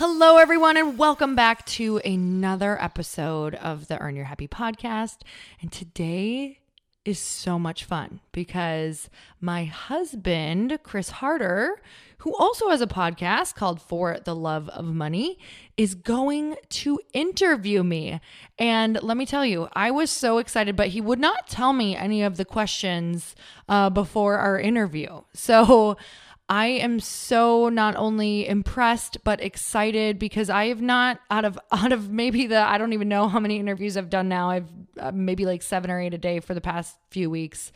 [0.00, 5.22] Hello, everyone, and welcome back to another episode of the Earn Your Happy podcast.
[5.60, 6.60] And today
[7.04, 9.10] is so much fun because
[9.40, 11.82] my husband, Chris Harder,
[12.18, 15.36] who also has a podcast called For the Love of Money,
[15.76, 18.20] is going to interview me.
[18.56, 21.96] And let me tell you, I was so excited, but he would not tell me
[21.96, 23.34] any of the questions
[23.68, 25.22] uh, before our interview.
[25.32, 25.96] So,
[26.48, 31.92] I am so not only impressed but excited because I have not out of out
[31.92, 34.50] of maybe the I don't even know how many interviews I've done now.
[34.50, 34.68] I've
[34.98, 37.72] uh, maybe like 7 or 8 a day for the past few weeks.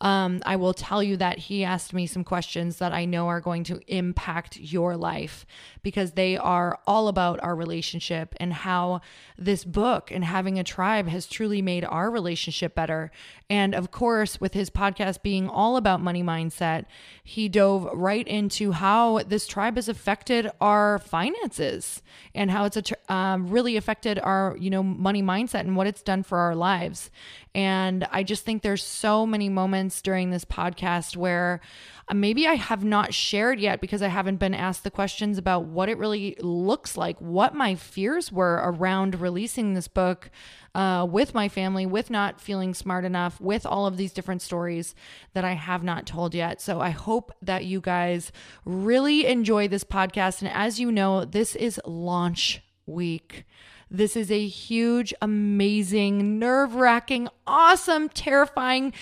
[0.00, 3.40] Um, I will tell you that he asked me some questions that I know are
[3.40, 5.46] going to impact your life
[5.82, 9.00] because they are all about our relationship and how
[9.38, 13.10] this book and having a tribe has truly made our relationship better.
[13.48, 16.84] And of course, with his podcast being all about money mindset,
[17.22, 22.02] he dove right into how this tribe has affected our finances
[22.34, 26.02] and how it's a, um, really affected our, you know, money mindset and what it's
[26.02, 27.10] done for our lives.
[27.56, 31.62] And I just think there's so many moments during this podcast where
[32.06, 35.64] uh, maybe I have not shared yet because I haven't been asked the questions about
[35.64, 40.30] what it really looks like, what my fears were around releasing this book
[40.74, 44.94] uh, with my family, with not feeling smart enough, with all of these different stories
[45.32, 46.60] that I have not told yet.
[46.60, 48.32] So I hope that you guys
[48.66, 50.42] really enjoy this podcast.
[50.42, 53.46] And as you know, this is launch week.
[53.90, 58.92] This is a huge, amazing, nerve wracking, awesome, terrifying,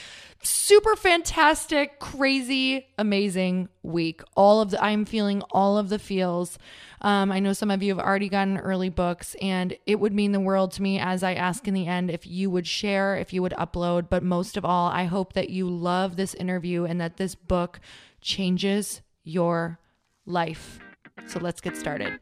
[0.42, 4.20] super fantastic, crazy, amazing week.
[4.36, 6.58] All of the, I'm feeling all of the feels.
[7.00, 10.32] Um, I know some of you have already gotten early books, and it would mean
[10.32, 13.32] the world to me as I ask in the end if you would share, if
[13.32, 14.10] you would upload.
[14.10, 17.80] But most of all, I hope that you love this interview and that this book
[18.20, 19.78] changes your
[20.26, 20.78] life.
[21.26, 22.20] So let's get started.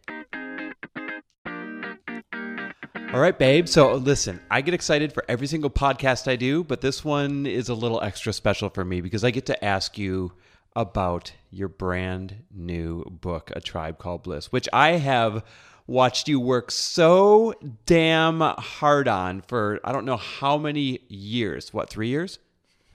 [3.12, 3.69] All right, babe.
[3.69, 7.69] So listen, I get excited for every single podcast I do, but this one is
[7.69, 10.32] a little extra special for me because I get to ask you
[10.75, 15.44] about your brand new book, A Tribe Called Bliss, which I have
[15.87, 17.53] watched you work so
[17.85, 21.75] damn hard on for I don't know how many years.
[21.75, 22.38] What, three years?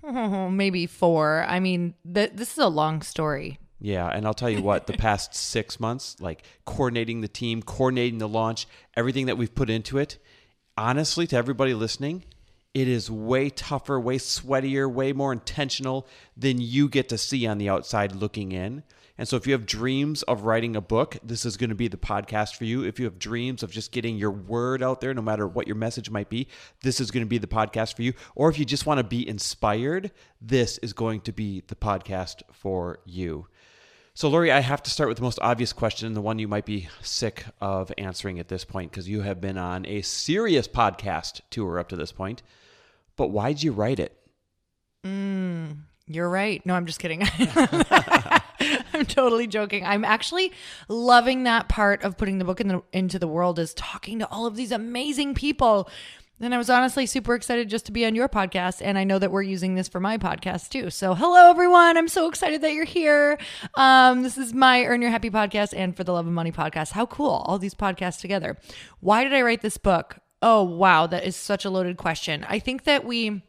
[0.03, 1.45] Oh, maybe four.
[1.47, 3.59] I mean, th- this is a long story.
[3.79, 8.19] Yeah, and I'll tell you what, the past six months, like coordinating the team, coordinating
[8.19, 10.17] the launch, everything that we've put into it,
[10.77, 12.23] honestly, to everybody listening,
[12.73, 17.57] it is way tougher, way sweatier, way more intentional than you get to see on
[17.57, 18.83] the outside looking in.
[19.17, 21.87] And so, if you have dreams of writing a book, this is going to be
[21.87, 22.83] the podcast for you.
[22.83, 25.75] If you have dreams of just getting your word out there, no matter what your
[25.75, 26.47] message might be,
[26.83, 28.13] this is going to be the podcast for you.
[28.35, 32.43] Or if you just want to be inspired, this is going to be the podcast
[32.53, 33.47] for you.
[34.17, 36.65] So, Lori, I have to start with the most obvious question, the one you might
[36.65, 41.41] be sick of answering at this point because you have been on a serious podcast
[41.51, 42.41] tour up to this point.
[43.15, 44.17] But why'd you write it?
[45.05, 46.65] Mm, you're right.
[46.65, 47.27] No, I'm just kidding.
[48.91, 49.85] I'm totally joking.
[49.85, 50.51] I'm actually
[50.87, 54.27] loving that part of putting the book in the, into the world is talking to
[54.29, 55.91] all of these amazing people
[56.39, 58.81] and I was honestly super excited just to be on your podcast.
[58.83, 60.89] And I know that we're using this for my podcast too.
[60.89, 61.97] So, hello, everyone.
[61.97, 63.37] I'm so excited that you're here.
[63.75, 66.91] Um, this is my Earn Your Happy podcast and For the Love of Money podcast.
[66.91, 67.43] How cool.
[67.45, 68.57] All these podcasts together.
[68.99, 70.19] Why did I write this book?
[70.41, 71.07] Oh, wow.
[71.07, 72.45] That is such a loaded question.
[72.47, 73.41] I think that we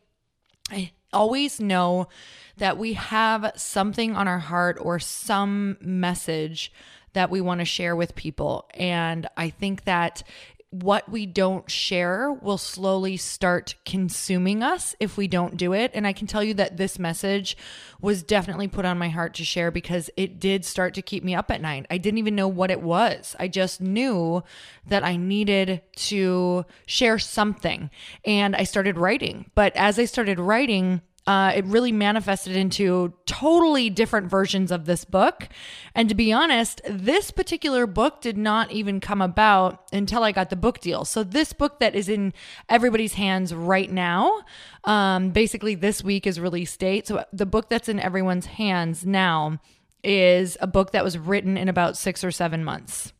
[0.70, 2.08] I always know
[2.56, 6.72] that we have something on our heart or some message
[7.12, 8.68] that we want to share with people.
[8.74, 10.22] And I think that
[10.70, 15.90] what we don't share will slowly start consuming us if we don't do it.
[15.94, 17.56] And I can tell you that this message
[18.02, 21.34] was definitely put on my heart to share because it did start to keep me
[21.34, 21.86] up at night.
[21.90, 23.34] I didn't even know what it was.
[23.38, 24.42] I just knew
[24.86, 27.88] that I needed to share something.
[28.26, 29.50] And I started writing.
[29.54, 35.04] But as I started writing, uh, it really manifested into totally different versions of this
[35.04, 35.46] book.
[35.94, 40.48] And to be honest, this particular book did not even come about until I got
[40.48, 41.04] the book deal.
[41.04, 42.32] So, this book that is in
[42.70, 44.40] everybody's hands right now,
[44.84, 47.06] um, basically this week is release date.
[47.06, 49.60] So, the book that's in everyone's hands now
[50.02, 53.12] is a book that was written in about six or seven months.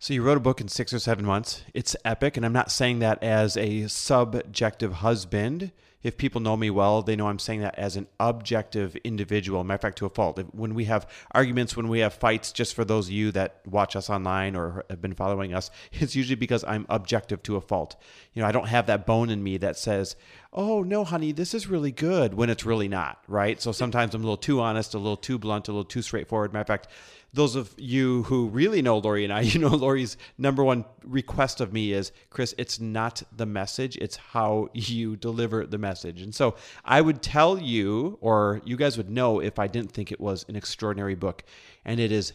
[0.00, 1.62] So you wrote a book in six or seven months.
[1.74, 5.70] It's epic, and I'm not saying that as a subjective husband
[6.02, 9.64] if people know me well, they know I'm saying that as an objective individual.
[9.64, 10.40] Matter of fact, to a fault.
[10.52, 13.96] When we have arguments, when we have fights, just for those of you that watch
[13.96, 17.96] us online or have been following us, it's usually because I'm objective to a fault.
[18.32, 20.14] You know, I don't have that bone in me that says,
[20.52, 23.60] oh, no, honey, this is really good when it's really not, right?
[23.60, 26.52] So sometimes I'm a little too honest, a little too blunt, a little too straightforward.
[26.52, 26.88] Matter of fact,
[27.32, 31.60] those of you who really know Lori and I, you know Lori's number one request
[31.60, 36.22] of me is, Chris, it's not the message, it's how you deliver the message.
[36.22, 40.10] And so I would tell you, or you guys would know if I didn't think
[40.12, 41.44] it was an extraordinary book.
[41.84, 42.32] And it is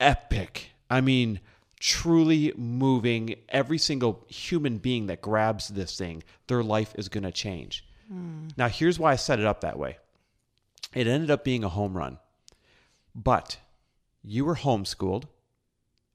[0.00, 0.70] epic.
[0.90, 1.40] I mean,
[1.80, 3.36] truly moving.
[3.48, 7.84] Every single human being that grabs this thing, their life is going to change.
[8.12, 8.56] Mm.
[8.56, 9.98] Now, here's why I set it up that way
[10.94, 12.18] it ended up being a home run.
[13.14, 13.58] But
[14.28, 15.24] you were homeschooled.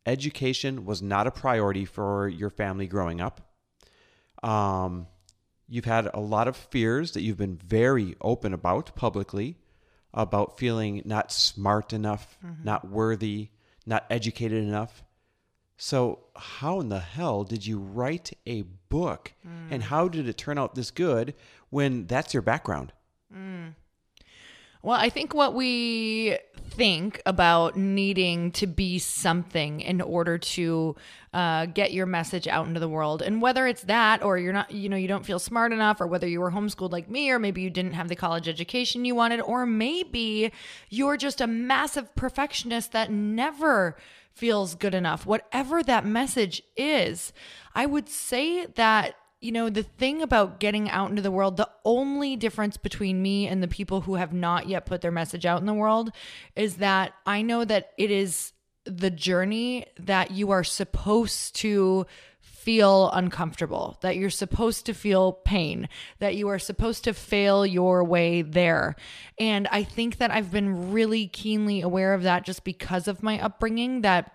[0.05, 3.41] Education was not a priority for your family growing up.
[4.43, 5.07] Um,
[5.67, 9.57] you've had a lot of fears that you've been very open about publicly
[10.13, 12.63] about feeling not smart enough, mm-hmm.
[12.63, 13.49] not worthy,
[13.85, 15.03] not educated enough.
[15.77, 19.71] So, how in the hell did you write a book mm.
[19.71, 21.33] and how did it turn out this good
[21.71, 22.93] when that's your background?
[23.35, 23.73] Mm.
[24.83, 26.37] Well, I think what we
[26.75, 30.95] think about needing to be something in order to
[31.33, 33.21] uh, get your message out into the world.
[33.21, 36.07] And whether it's that or you're not, you know, you don't feel smart enough, or
[36.07, 39.15] whether you were homeschooled like me, or maybe you didn't have the college education you
[39.15, 40.51] wanted, or maybe
[40.89, 43.95] you're just a massive perfectionist that never
[44.33, 47.31] feels good enough, whatever that message is,
[47.75, 51.69] I would say that you know, the thing about getting out into the world, the
[51.83, 55.59] only difference between me and the people who have not yet put their message out
[55.59, 56.11] in the world
[56.55, 58.53] is that I know that it is
[58.85, 62.05] the journey that you are supposed to
[62.39, 68.05] feel uncomfortable, that you're supposed to feel pain, that you are supposed to fail your
[68.05, 68.95] way there.
[69.37, 73.37] And I think that I've been really keenly aware of that just because of my
[73.41, 74.31] upbringing that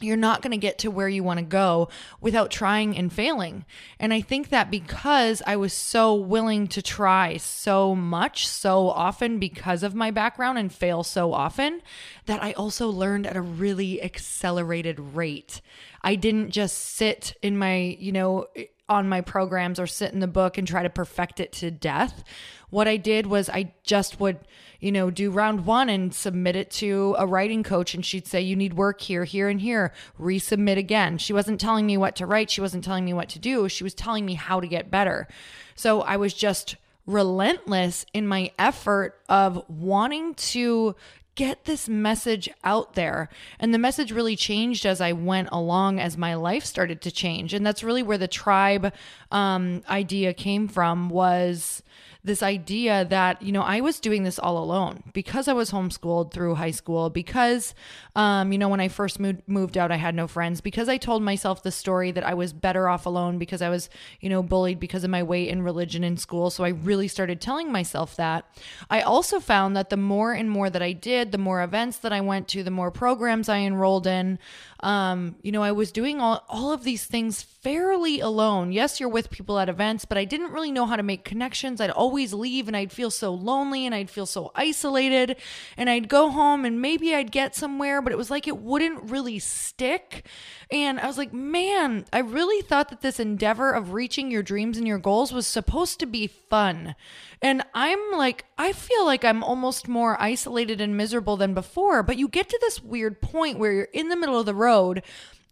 [0.00, 1.88] you're not going to get to where you want to go
[2.20, 3.64] without trying and failing.
[3.98, 9.38] And I think that because I was so willing to try so much, so often
[9.38, 11.82] because of my background and fail so often,
[12.26, 15.60] that I also learned at a really accelerated rate.
[16.02, 18.46] I didn't just sit in my, you know,
[18.88, 22.24] on my programs or sit in the book and try to perfect it to death.
[22.70, 24.38] What I did was I just would
[24.80, 27.94] you know, do round one and submit it to a writing coach.
[27.94, 29.92] And she'd say, you need work here, here, and here.
[30.18, 31.18] Resubmit again.
[31.18, 32.50] She wasn't telling me what to write.
[32.50, 33.68] She wasn't telling me what to do.
[33.68, 35.28] She was telling me how to get better.
[35.74, 40.94] So I was just relentless in my effort of wanting to
[41.34, 43.28] get this message out there.
[43.58, 47.54] And the message really changed as I went along, as my life started to change.
[47.54, 48.92] And that's really where the tribe
[49.30, 51.82] um, idea came from was
[52.22, 56.32] this idea that, you know, I was doing this all alone because I was homeschooled
[56.32, 57.74] through high school, because,
[58.14, 60.98] um, you know, when I first moved, moved out, I had no friends, because I
[60.98, 63.88] told myself the story that I was better off alone because I was,
[64.20, 66.50] you know, bullied because of my weight and religion in school.
[66.50, 68.44] So I really started telling myself that.
[68.90, 72.12] I also found that the more and more that I did, the more events that
[72.12, 74.38] I went to, the more programs I enrolled in,
[74.82, 78.72] um, you know, I was doing all, all of these things fairly alone.
[78.72, 81.80] Yes, you're with people at events, but I didn't really know how to make connections.
[81.80, 85.36] I'd always leave and I'd feel so lonely and I'd feel so isolated.
[85.76, 89.10] And I'd go home and maybe I'd get somewhere, but it was like it wouldn't
[89.10, 90.26] really stick.
[90.70, 94.78] And I was like, man, I really thought that this endeavor of reaching your dreams
[94.78, 96.94] and your goals was supposed to be fun.
[97.42, 102.02] And I'm like, I feel like I'm almost more isolated and miserable than before.
[102.02, 105.02] But you get to this weird point where you're in the middle of the road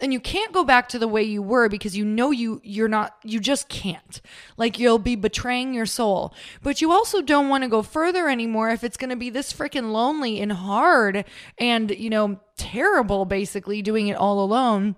[0.00, 2.88] and you can't go back to the way you were because you know you you're
[2.88, 4.20] not you just can't
[4.56, 8.70] like you'll be betraying your soul but you also don't want to go further anymore
[8.70, 11.24] if it's going to be this freaking lonely and hard
[11.58, 14.96] and you know terrible basically doing it all alone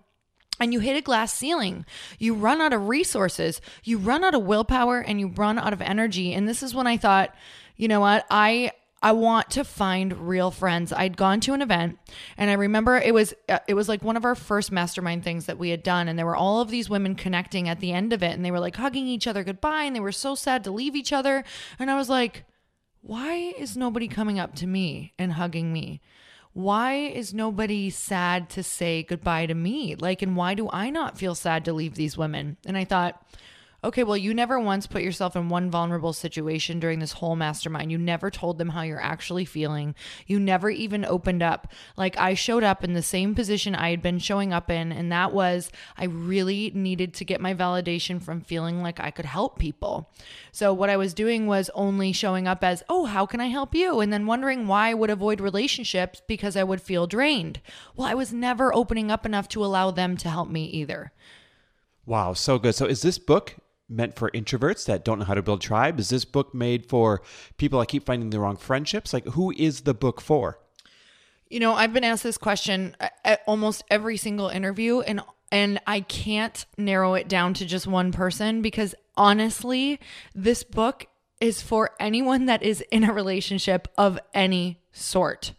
[0.61, 1.87] and you hit a glass ceiling.
[2.19, 5.81] You run out of resources, you run out of willpower, and you run out of
[5.81, 6.35] energy.
[6.35, 7.35] And this is when I thought,
[7.77, 8.27] you know what?
[8.31, 10.93] I I want to find real friends.
[10.93, 11.99] I'd gone to an event
[12.37, 15.47] and I remember it was uh, it was like one of our first mastermind things
[15.47, 18.13] that we had done and there were all of these women connecting at the end
[18.13, 20.63] of it and they were like hugging each other goodbye and they were so sad
[20.65, 21.45] to leave each other
[21.79, 22.45] and I was like
[23.01, 26.01] why is nobody coming up to me and hugging me?
[26.53, 29.95] Why is nobody sad to say goodbye to me?
[29.95, 32.57] Like, and why do I not feel sad to leave these women?
[32.67, 33.23] And I thought,
[33.83, 37.91] okay, well, you never once put yourself in one vulnerable situation during this whole mastermind.
[37.91, 39.95] You never told them how you're actually feeling.
[40.27, 41.73] You never even opened up.
[41.97, 45.11] Like I showed up in the same position I had been showing up in, and
[45.13, 49.59] that was I really needed to get my validation from feeling like I could help
[49.59, 50.11] people.
[50.53, 53.75] So what I was doing was only showing up as, oh, how can I help
[53.75, 54.01] you?
[54.01, 57.61] And then wondering why I would avoid relationships because I would feel drained.
[57.97, 61.13] Well, I was never opening up enough to allow them to help me either.
[62.07, 62.75] Wow, so good.
[62.75, 63.57] So is this book
[63.91, 65.99] meant for introverts that don't know how to build tribe?
[65.99, 67.23] Is this book made for
[67.59, 69.13] people that keep finding the wrong friendships?
[69.13, 70.59] Like, who is the book for?
[71.49, 75.21] You know, I've been asked this question at almost every single interview, and
[75.53, 79.99] and I can't narrow it down to just one person because honestly,
[80.33, 81.07] this book
[81.41, 85.53] is for anyone that is in a relationship of any sort.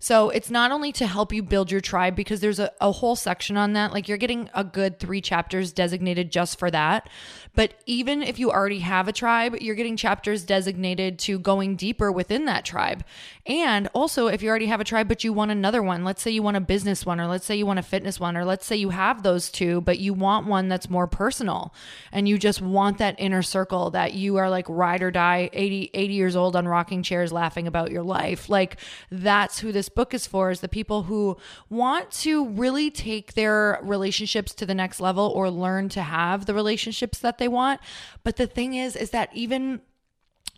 [0.00, 3.16] So it's not only to help you build your tribe because there's a, a whole
[3.16, 3.92] section on that.
[3.92, 7.08] Like you're getting a good three chapters designated just for that.
[7.56, 12.12] But even if you already have a tribe, you're getting chapters designated to going deeper
[12.12, 13.04] within that tribe.
[13.46, 16.30] And also, if you already have a tribe, but you want another one, let's say
[16.30, 18.66] you want a business one, or let's say you want a fitness one, or let's
[18.66, 21.74] say you have those two, but you want one that's more personal
[22.12, 25.90] and you just want that inner circle that you are like ride or die 80,
[25.92, 28.48] 80 years old on rocking chairs laughing about your life.
[28.48, 28.76] Like
[29.10, 31.36] that's who this book is for, is the people who
[31.68, 36.54] want to really take their relationships to the next level or learn to have the
[36.54, 37.80] relationships that they want.
[38.24, 39.80] But the thing is, is that even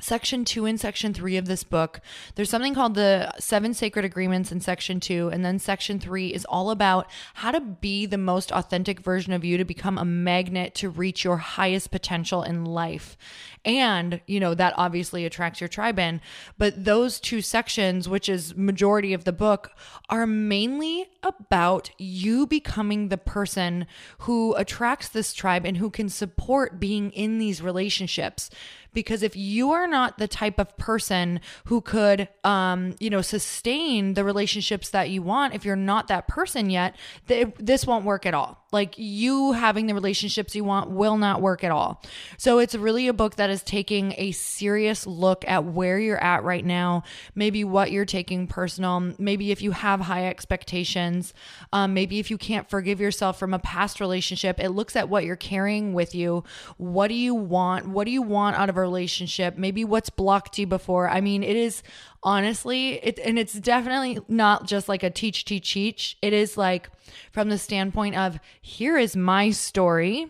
[0.00, 2.00] section two and section three of this book,
[2.34, 5.28] there's something called the seven sacred agreements in section two.
[5.28, 9.44] And then section three is all about how to be the most authentic version of
[9.44, 13.16] you to become a magnet to reach your highest potential in life.
[13.64, 16.20] And, you know, that obviously attracts your tribe in.
[16.56, 19.72] But those two sections, which is majority of the book,
[20.08, 23.86] are mainly about you becoming the person
[24.20, 28.50] who attracts this tribe and who can support being in these relationships
[28.92, 34.14] because if you are not the type of person who could um, you know sustain
[34.14, 36.96] the relationships that you want if you're not that person yet
[37.28, 41.40] th- this won't work at all like you having the relationships you want will not
[41.40, 42.02] work at all.
[42.36, 46.44] So it's really a book that is taking a serious look at where you're at
[46.44, 47.02] right now
[47.34, 51.32] maybe what you're taking personal maybe if you have high expectations
[51.72, 55.24] um, maybe if you can't forgive yourself from a past relationship it looks at what
[55.24, 56.44] you're carrying with you.
[56.76, 57.88] What do you want?
[57.88, 61.08] What do you want out of a relationship, maybe what's blocked you before.
[61.08, 61.82] I mean, it is
[62.22, 66.18] honestly, it, and it's definitely not just like a teach, teach, teach.
[66.22, 66.90] It is like
[67.32, 70.28] from the standpoint of here is my story.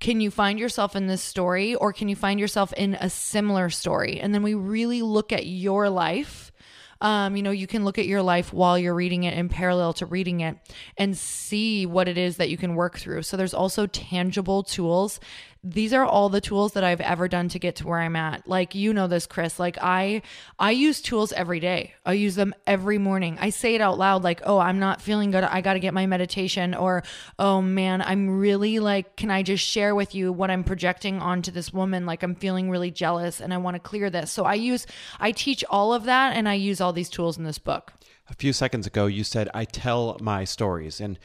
[0.00, 3.70] Can you find yourself in this story or can you find yourself in a similar
[3.70, 4.20] story?
[4.20, 6.52] And then we really look at your life
[7.00, 9.92] um, you know, you can look at your life while you're reading it in parallel
[9.94, 10.56] to reading it
[10.96, 13.22] and see what it is that you can work through.
[13.22, 15.20] So there's also tangible tools
[15.64, 18.46] these are all the tools that I've ever done to get to where I'm at.
[18.46, 19.58] Like you know this, Chris.
[19.58, 20.20] Like I
[20.58, 21.94] I use tools every day.
[22.04, 23.38] I use them every morning.
[23.40, 25.42] I say it out loud like, "Oh, I'm not feeling good.
[25.42, 27.02] I got to get my meditation." Or,
[27.38, 31.50] "Oh man, I'm really like, can I just share with you what I'm projecting onto
[31.50, 32.04] this woman?
[32.04, 34.86] Like I'm feeling really jealous and I want to clear this." So I use
[35.18, 37.94] I teach all of that and I use all these tools in this book.
[38.28, 41.18] A few seconds ago you said I tell my stories and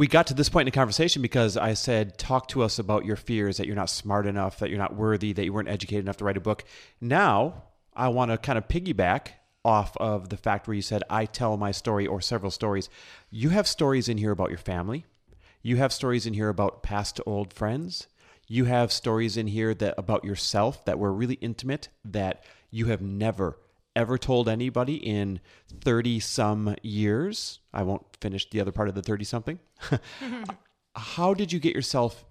[0.00, 3.04] we got to this point in the conversation because I said, Talk to us about
[3.04, 6.06] your fears that you're not smart enough, that you're not worthy, that you weren't educated
[6.06, 6.64] enough to write a book.
[7.02, 7.64] Now,
[7.94, 11.58] I want to kind of piggyback off of the fact where you said, I tell
[11.58, 12.88] my story or several stories.
[13.30, 15.04] You have stories in here about your family.
[15.60, 18.08] You have stories in here about past old friends.
[18.48, 23.02] You have stories in here that about yourself that were really intimate that you have
[23.02, 23.58] never
[23.96, 25.40] ever told anybody in
[25.82, 27.60] 30 some years.
[27.72, 29.58] I won't finish the other part of the 30 something.
[30.96, 32.24] How did you get yourself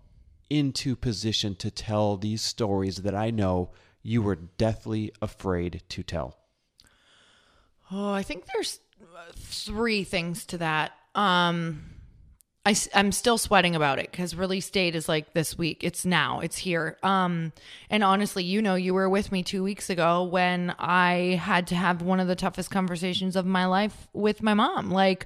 [0.49, 6.37] into position to tell these stories that I know you were deathly afraid to tell?
[7.91, 8.79] Oh, I think there's
[9.35, 10.91] three things to that.
[11.15, 11.98] Um,
[12.65, 15.83] I, I'm still sweating about it because release date is like this week.
[15.83, 16.41] It's now.
[16.41, 16.97] It's here.
[17.03, 17.53] Um,
[17.89, 21.75] and honestly, you know, you were with me two weeks ago when I had to
[21.75, 24.91] have one of the toughest conversations of my life with my mom.
[24.91, 25.25] Like,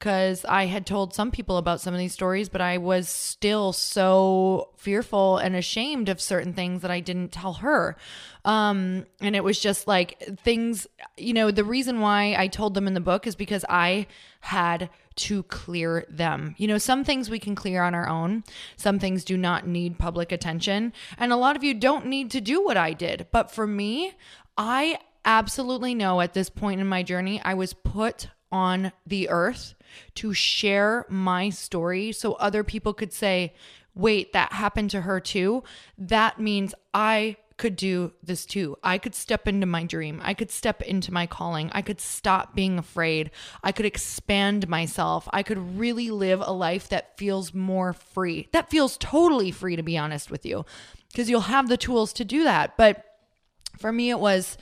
[0.00, 3.74] because I had told some people about some of these stories, but I was still
[3.74, 7.98] so fearful and ashamed of certain things that I didn't tell her.
[8.46, 10.86] Um, and it was just like things,
[11.18, 14.06] you know, the reason why I told them in the book is because I
[14.40, 16.54] had to clear them.
[16.58, 18.44] You know, some things we can clear on our own,
[18.76, 20.92] some things do not need public attention.
[21.18, 23.26] And a lot of you don't need to do what I did.
[23.30, 24.14] But for me,
[24.56, 29.74] I absolutely know at this point in my journey, I was put on the earth
[30.16, 33.54] to share my story so other people could say,
[33.94, 35.62] wait, that happened to her too.
[35.98, 38.74] That means I could do this too.
[38.82, 40.22] I could step into my dream.
[40.24, 41.68] I could step into my calling.
[41.72, 43.30] I could stop being afraid.
[43.62, 45.28] I could expand myself.
[45.30, 48.48] I could really live a life that feels more free.
[48.52, 50.64] That feels totally free, to be honest with you,
[51.12, 52.78] because you'll have the tools to do that.
[52.78, 53.04] But
[53.76, 54.56] for me, it was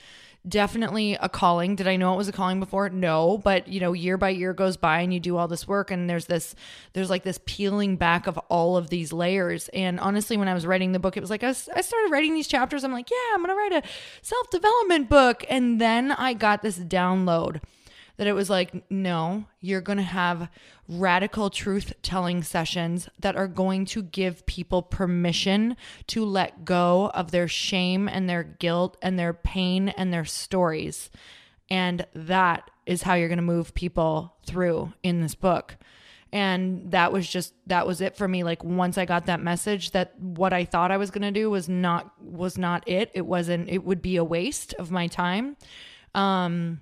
[0.46, 1.76] definitely a calling.
[1.76, 2.88] Did I know it was a calling before?
[2.90, 5.90] No, but you know, year by year goes by and you do all this work
[5.90, 6.54] and there's this
[6.92, 9.68] there's like this peeling back of all of these layers.
[9.70, 12.34] And honestly, when I was writing the book, it was like I, I started writing
[12.34, 12.84] these chapters.
[12.84, 13.88] I'm like, yeah, I'm going to write a
[14.22, 15.44] self-development book.
[15.48, 17.60] And then I got this download
[18.18, 20.50] that it was like, no, you're going to have
[20.88, 25.76] radical truth telling sessions that are going to give people permission
[26.08, 31.10] to let go of their shame and their guilt and their pain and their stories.
[31.70, 35.76] And that is how you're going to move people through in this book.
[36.32, 39.92] And that was just that was it for me like once I got that message
[39.92, 43.10] that what I thought I was going to do was not was not it.
[43.14, 45.56] It wasn't it would be a waste of my time.
[46.14, 46.80] Um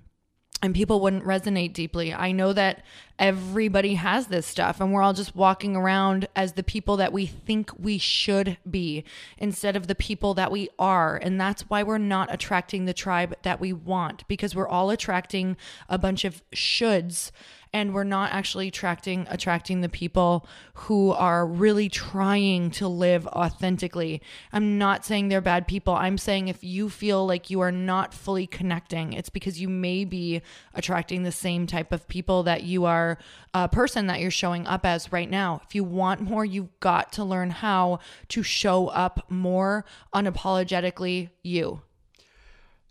[0.61, 2.13] and people wouldn't resonate deeply.
[2.13, 2.83] I know that
[3.19, 7.25] everybody has this stuff and we're all just walking around as the people that we
[7.25, 9.03] think we should be
[9.37, 13.35] instead of the people that we are and that's why we're not attracting the tribe
[13.41, 15.57] that we want because we're all attracting
[15.89, 17.31] a bunch of shoulds
[17.73, 24.21] and we're not actually attracting attracting the people who are really trying to live authentically.
[24.51, 25.93] I'm not saying they're bad people.
[25.93, 30.05] I'm saying if you feel like you are not fully connecting, it's because you may
[30.05, 30.41] be
[30.73, 33.17] attracting the same type of people that you are
[33.53, 35.61] a person that you're showing up as right now.
[35.65, 37.99] If you want more, you've got to learn how
[38.29, 41.81] to show up more unapologetically you.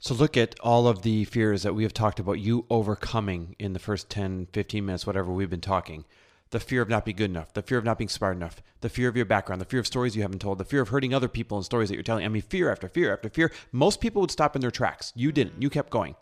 [0.06, 3.72] So look at all of the fears that we have talked about you overcoming in
[3.72, 6.04] the first 10, 15 minutes, whatever we've been talking.
[6.50, 8.88] The fear of not being good enough, the fear of not being smart enough, the
[8.88, 11.12] fear of your background, the fear of stories you haven't told, the fear of hurting
[11.12, 12.24] other people and stories that you're telling.
[12.24, 13.50] I mean, fear after fear after fear.
[13.72, 15.12] Most people would stop in their tracks.
[15.16, 15.60] You didn't.
[15.60, 16.14] You kept going.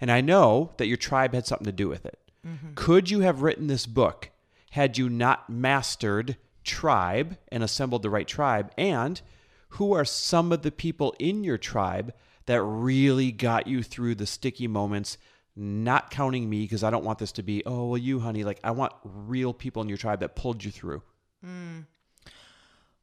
[0.00, 2.20] And I know that your tribe had something to do with it.
[2.46, 2.74] Mm-hmm.
[2.76, 4.30] Could you have written this book
[4.70, 8.70] had you not mastered tribe and assembled the right tribe?
[8.78, 9.20] And
[9.70, 12.14] who are some of the people in your tribe
[12.46, 15.18] that really got you through the sticky moments
[15.54, 18.44] not counting me because I don't want this to be, oh, well, you, honey.
[18.44, 21.02] Like, I want real people in your tribe that pulled you through.
[21.44, 21.86] Mm.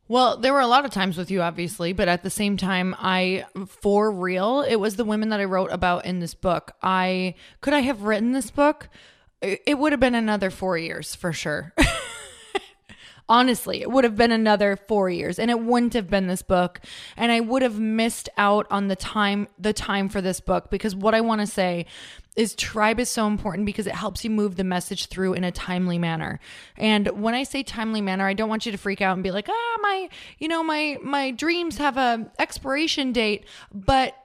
[0.08, 2.96] Well, there were a lot of times with you, obviously, but at the same time,
[2.98, 6.72] I, for real, it was the women that I wrote about in this book.
[6.82, 8.90] I could I have written this book?
[9.42, 11.74] It would have been another four years for sure.
[13.30, 16.82] Honestly, it would have been another four years and it wouldn't have been this book.
[17.16, 20.96] And I would have missed out on the time, the time for this book because
[20.96, 21.86] what I want to say
[22.36, 25.52] is tribe is so important because it helps you move the message through in a
[25.52, 26.40] timely manner.
[26.78, 29.30] And when I say timely manner, I don't want you to freak out and be
[29.32, 34.16] like, "Ah, my, you know, my my dreams have a expiration date." But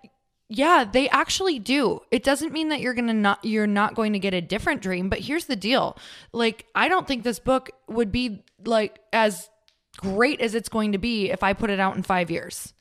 [0.55, 2.01] yeah, they actually do.
[2.11, 4.83] It doesn't mean that you're going to not you're not going to get a different
[4.83, 5.99] dream, but here's the deal.
[6.33, 9.51] Like I don't think this book would be like as
[9.97, 12.73] great as it's going to be if I put it out in 5 years.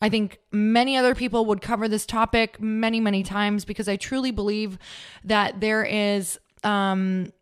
[0.00, 4.30] I think many other people would cover this topic many, many times because I truly
[4.30, 4.76] believe
[5.24, 7.32] that there is um,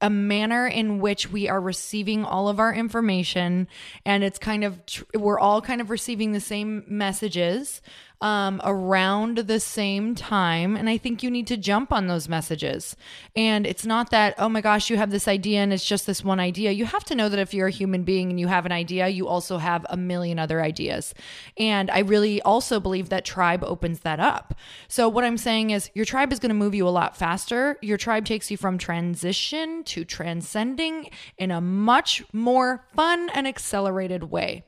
[0.00, 3.68] a manner in which we are receiving all of our information
[4.04, 4.78] and it's kind of
[5.14, 7.80] we're all kind of receiving the same messages
[8.20, 10.76] um, around the same time.
[10.76, 12.96] And I think you need to jump on those messages.
[13.36, 16.24] And it's not that, oh my gosh, you have this idea and it's just this
[16.24, 16.70] one idea.
[16.70, 19.08] You have to know that if you're a human being and you have an idea,
[19.08, 21.14] you also have a million other ideas.
[21.58, 24.54] And I really also believe that tribe opens that up.
[24.88, 27.78] So what I'm saying is your tribe is going to move you a lot faster.
[27.82, 34.24] Your tribe takes you from transition to transcending in a much more fun and accelerated
[34.24, 34.64] way.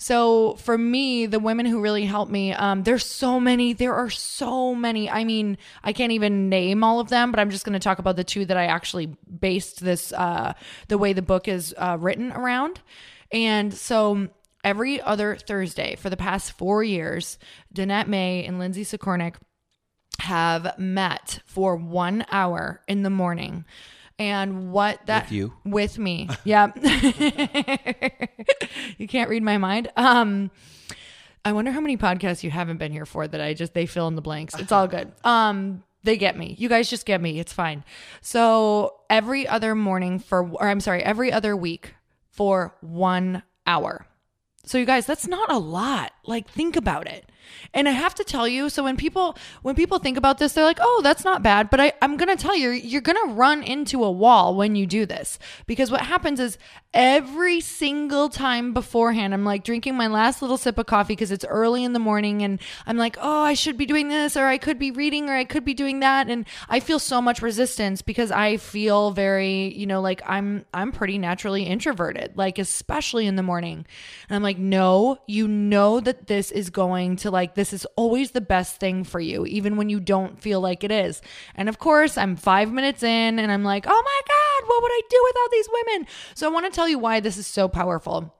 [0.00, 3.74] So for me, the women who really helped me, um, there's so many.
[3.74, 5.10] There are so many.
[5.10, 7.98] I mean, I can't even name all of them, but I'm just going to talk
[7.98, 10.54] about the two that I actually based this, uh,
[10.88, 12.80] the way the book is uh, written around.
[13.30, 14.28] And so
[14.64, 17.38] every other Thursday for the past four years,
[17.74, 19.34] Danette May and Lindsay Sikornik
[20.20, 23.66] have met for one hour in the morning
[24.20, 25.52] and what that with you.
[25.64, 26.28] With me.
[26.44, 26.72] Yeah
[28.98, 29.90] you can't read my mind.
[29.96, 30.50] Um
[31.42, 34.06] i wonder how many podcasts you haven't been here for that i just they fill
[34.08, 34.54] in the blanks.
[34.54, 35.10] It's all good.
[35.24, 36.54] Um they get me.
[36.58, 37.40] You guys just get me.
[37.40, 37.84] It's fine.
[38.20, 41.94] So every other morning for or i'm sorry every other week
[42.30, 44.06] for one hour.
[44.64, 46.12] So you guys that's not a lot.
[46.26, 47.30] Like think about it
[47.72, 50.64] and I have to tell you, so when people when people think about this, they're
[50.64, 53.34] like, "Oh, that's not bad." But I I'm going to tell you, you're going to
[53.34, 55.38] run into a wall when you do this.
[55.66, 56.58] Because what happens is
[56.92, 61.44] every single time beforehand, I'm like drinking my last little sip of coffee because it's
[61.44, 64.58] early in the morning and I'm like, "Oh, I should be doing this or I
[64.58, 68.02] could be reading or I could be doing that." And I feel so much resistance
[68.02, 73.36] because I feel very, you know, like I'm I'm pretty naturally introverted, like especially in
[73.36, 73.86] the morning.
[74.28, 78.32] And I'm like, "No, you know that this is going to like this is always
[78.32, 81.22] the best thing for you, even when you don't feel like it is.
[81.54, 84.92] And of course, I'm five minutes in and I'm like, oh my God, what would
[84.92, 86.06] I do without these women?
[86.34, 88.34] So I want to tell you why this is so powerful.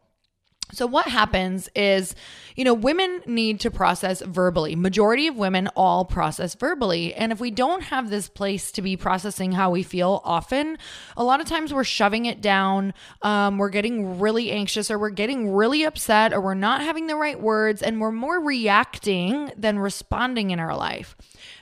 [0.73, 2.15] So what happens is,
[2.57, 4.77] you know, women need to process verbally.
[4.77, 7.15] Majority of women all process verbally.
[7.15, 10.79] And if we don't have this place to be processing how we feel often,
[11.17, 12.95] a lot of times we're shoving it down.
[13.23, 17.17] Um, we're getting really anxious or we're getting really upset or we're not having the
[17.17, 21.17] right words and we're more reacting than responding in our life.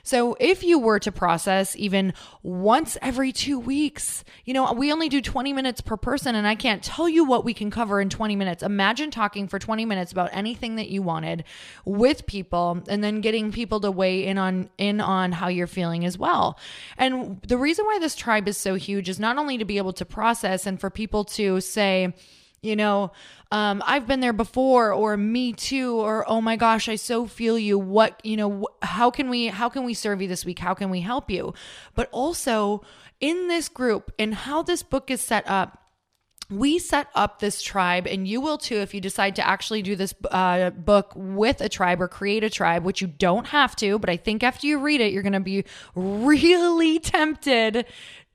[0.09, 5.07] So if you were to process even once every two weeks, you know, we only
[5.07, 8.09] do 20 minutes per person, and I can't tell you what we can cover in
[8.09, 8.63] 20 minutes.
[8.63, 11.43] Imagine talking for 20 minutes about anything that you wanted
[11.85, 16.03] with people and then getting people to weigh in on in on how you're feeling
[16.05, 16.57] as well.
[16.97, 19.93] And the reason why this tribe is so huge is not only to be able
[19.93, 22.15] to process and for people to say,
[22.61, 23.11] you know,
[23.51, 27.57] um, I've been there before, or me too, or oh my gosh, I so feel
[27.57, 27.79] you.
[27.79, 30.59] What, you know, wh- how can we, how can we serve you this week?
[30.59, 31.53] How can we help you?
[31.95, 32.83] But also
[33.19, 35.77] in this group and how this book is set up,
[36.49, 39.95] we set up this tribe, and you will too if you decide to actually do
[39.95, 43.99] this uh, book with a tribe or create a tribe, which you don't have to.
[43.99, 47.85] But I think after you read it, you're going to be really tempted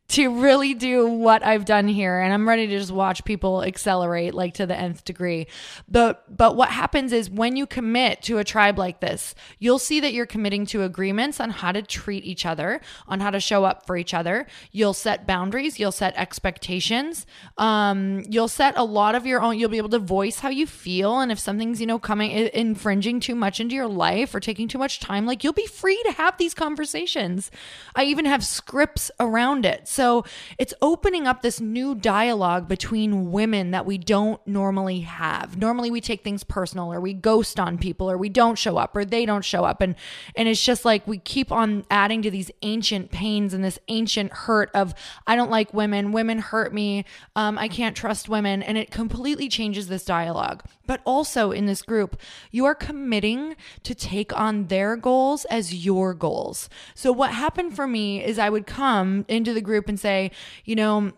[0.06, 4.34] to really do what I've done here and I'm ready to just watch people accelerate
[4.34, 5.46] like to the nth degree.
[5.88, 10.00] But but what happens is when you commit to a tribe like this, you'll see
[10.00, 13.64] that you're committing to agreements on how to treat each other, on how to show
[13.64, 14.46] up for each other.
[14.72, 17.24] You'll set boundaries, you'll set expectations.
[17.56, 20.66] Um you'll set a lot of your own you'll be able to voice how you
[20.66, 24.68] feel and if something's, you know, coming infringing too much into your life or taking
[24.68, 27.50] too much time, like you'll be free to have these conversations.
[27.96, 29.88] I even have scripts around it.
[29.94, 30.24] So
[30.58, 35.56] it's opening up this new dialogue between women that we don't normally have.
[35.56, 38.96] Normally we take things personal or we ghost on people or we don't show up
[38.96, 39.94] or they don't show up and
[40.34, 44.32] and it's just like we keep on adding to these ancient pains and this ancient
[44.32, 44.94] hurt of
[45.28, 47.04] I don't like women, women hurt me,
[47.36, 50.64] um, I can't trust women and it completely changes this dialogue.
[50.86, 53.54] But also in this group, you are committing
[53.84, 56.68] to take on their goals as your goals.
[56.96, 60.30] So what happened for me is I would come into the group and say,
[60.64, 61.12] you know,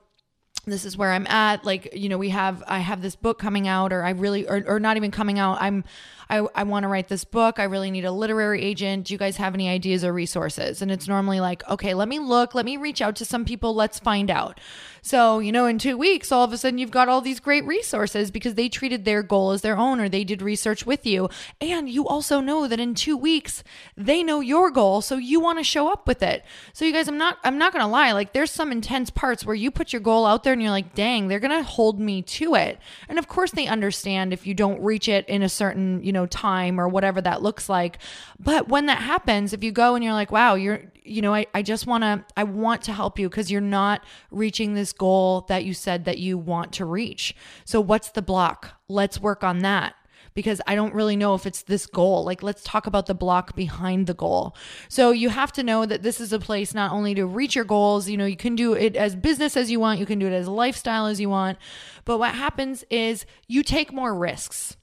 [0.67, 1.65] this is where I'm at.
[1.65, 4.65] Like, you know, we have, I have this book coming out, or I really, or,
[4.67, 5.59] or not even coming out.
[5.61, 5.85] I'm,
[6.29, 7.59] I, I want to write this book.
[7.59, 9.07] I really need a literary agent.
[9.07, 10.83] Do you guys have any ideas or resources?
[10.83, 13.75] And it's normally like, okay, let me look, let me reach out to some people,
[13.75, 14.59] let's find out.
[15.03, 17.65] So, you know, in two weeks, all of a sudden you've got all these great
[17.65, 21.29] resources because they treated their goal as their own or they did research with you.
[21.61, 23.63] And you also know that in two weeks,
[23.97, 25.03] they know your goal.
[25.03, 26.45] So you want to show up with it.
[26.73, 28.11] So you guys, I'm not, I'm not going to lie.
[28.11, 30.97] Like there's some intense parts where you put your goal out there and you're like,
[30.97, 32.81] dang, they're going to hold me to it.
[33.09, 36.27] And of course they understand if you don't reach it in a certain, you know,
[36.27, 37.99] time or whatever that looks like.
[38.41, 41.47] But when that happens, if you go and you're like, wow, you're, you know, I,
[41.55, 45.43] I just want to, I want to help you because you're not reaching this goal
[45.49, 47.37] that you said that you want to reach.
[47.65, 48.73] So what's the block?
[48.89, 49.95] Let's work on that
[50.37, 52.23] because I don't really know if it's this goal.
[52.23, 54.55] Like, let's talk about the block behind the goal.
[54.89, 57.65] So, you have to know that this is a place not only to reach your
[57.65, 60.27] goals, you know, you can do it as business as you want, you can do
[60.27, 61.59] it as lifestyle as you want.
[62.05, 64.77] But what happens is you take more risks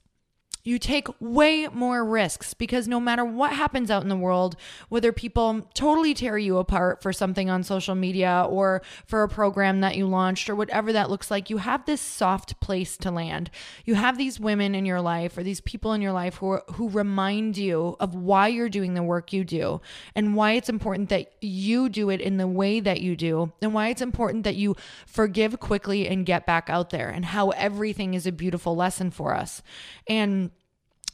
[0.66, 4.56] you take way more risks because no matter what happens out in the world,
[4.88, 9.82] whether people totally tear you apart for something on social media or for a program
[9.82, 13.50] that you launched or whatever that looks like, you have this soft place to land.
[13.84, 16.64] You have these women in your life or these people in your life who, are,
[16.72, 19.82] who remind you of why you're doing the work you do
[20.14, 23.74] and why it's important that you do it in the way that you do and
[23.74, 24.74] why it's important that you
[25.06, 29.34] forgive quickly and get back out there and how everything is a beautiful lesson for
[29.34, 29.62] us.
[30.08, 30.52] And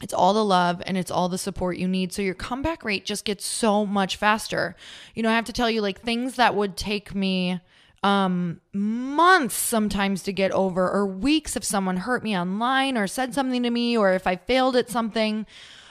[0.00, 2.12] it's all the love and it's all the support you need.
[2.12, 4.74] So your comeback rate just gets so much faster.
[5.14, 7.60] You know, I have to tell you, like things that would take me
[8.02, 13.34] um months sometimes to get over or weeks if someone hurt me online or said
[13.34, 15.44] something to me or if I failed at something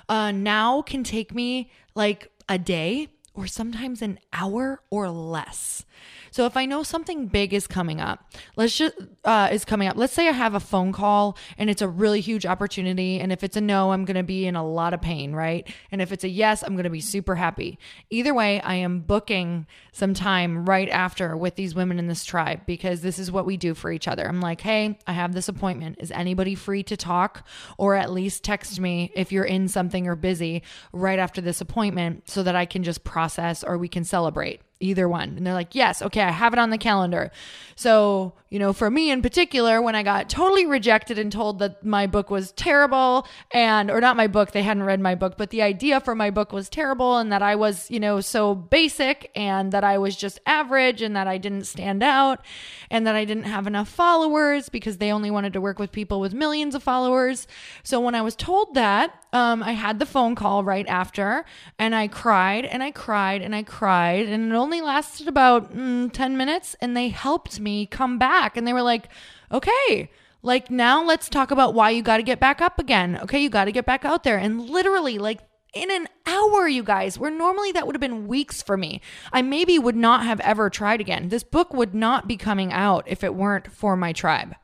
[0.07, 5.85] uh now can take me like a day or sometimes an hour or less.
[6.31, 9.97] So if I know something big is coming up, let's just uh, is coming up.
[9.97, 13.43] Let's say I have a phone call and it's a really huge opportunity, and if
[13.43, 15.67] it's a no, I'm going to be in a lot of pain, right?
[15.91, 17.79] And if it's a yes, I'm going to be super happy.
[18.09, 22.61] Either way, I am booking some time right after with these women in this tribe
[22.65, 24.27] because this is what we do for each other.
[24.27, 25.97] I'm like, hey, I have this appointment.
[25.99, 30.15] Is anybody free to talk, or at least text me if you're in something or
[30.15, 34.61] busy right after this appointment so that I can just process or we can celebrate
[34.79, 35.35] either one.
[35.35, 37.31] And they're like, yes, okay, I have it on the calendar.
[37.75, 41.85] So, you know, for me in particular, when I got totally rejected and told that
[41.85, 45.49] my book was terrible and, or not my book, they hadn't read my book, but
[45.49, 49.31] the idea for my book was terrible and that I was, you know, so basic
[49.35, 52.43] and that I was just average and that I didn't stand out
[52.89, 56.19] and that I didn't have enough followers because they only wanted to work with people
[56.19, 57.47] with millions of followers.
[57.83, 61.45] So when I was told that, um, I had the phone call right after
[61.77, 64.27] and I cried and I cried and I cried.
[64.27, 66.75] And it only lasted about mm, 10 minutes.
[66.81, 68.57] And they helped me come back.
[68.57, 69.09] And they were like,
[69.51, 70.09] okay,
[70.41, 73.19] like now let's talk about why you got to get back up again.
[73.23, 74.37] Okay, you got to get back out there.
[74.37, 75.41] And literally, like,
[75.73, 79.01] in an hour, you guys, where normally that would have been weeks for me.
[79.31, 81.29] I maybe would not have ever tried again.
[81.29, 84.55] This book would not be coming out if it weren't for my tribe.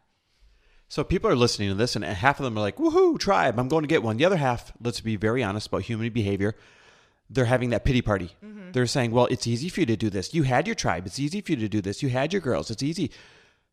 [0.88, 3.60] So people are listening to this, and half of them are like, "Woohoo, tribe!
[3.60, 6.56] I'm going to get one." The other half, let's be very honest about human behavior.
[7.30, 8.36] They're having that pity party.
[8.43, 8.71] Mm-hmm.
[8.71, 10.34] They're saying, "Well, it's easy for you to do this.
[10.34, 11.06] You had your tribe.
[11.06, 12.04] It's easy for you to do this.
[12.04, 12.69] You had your girls.
[12.69, 13.12] It's easy."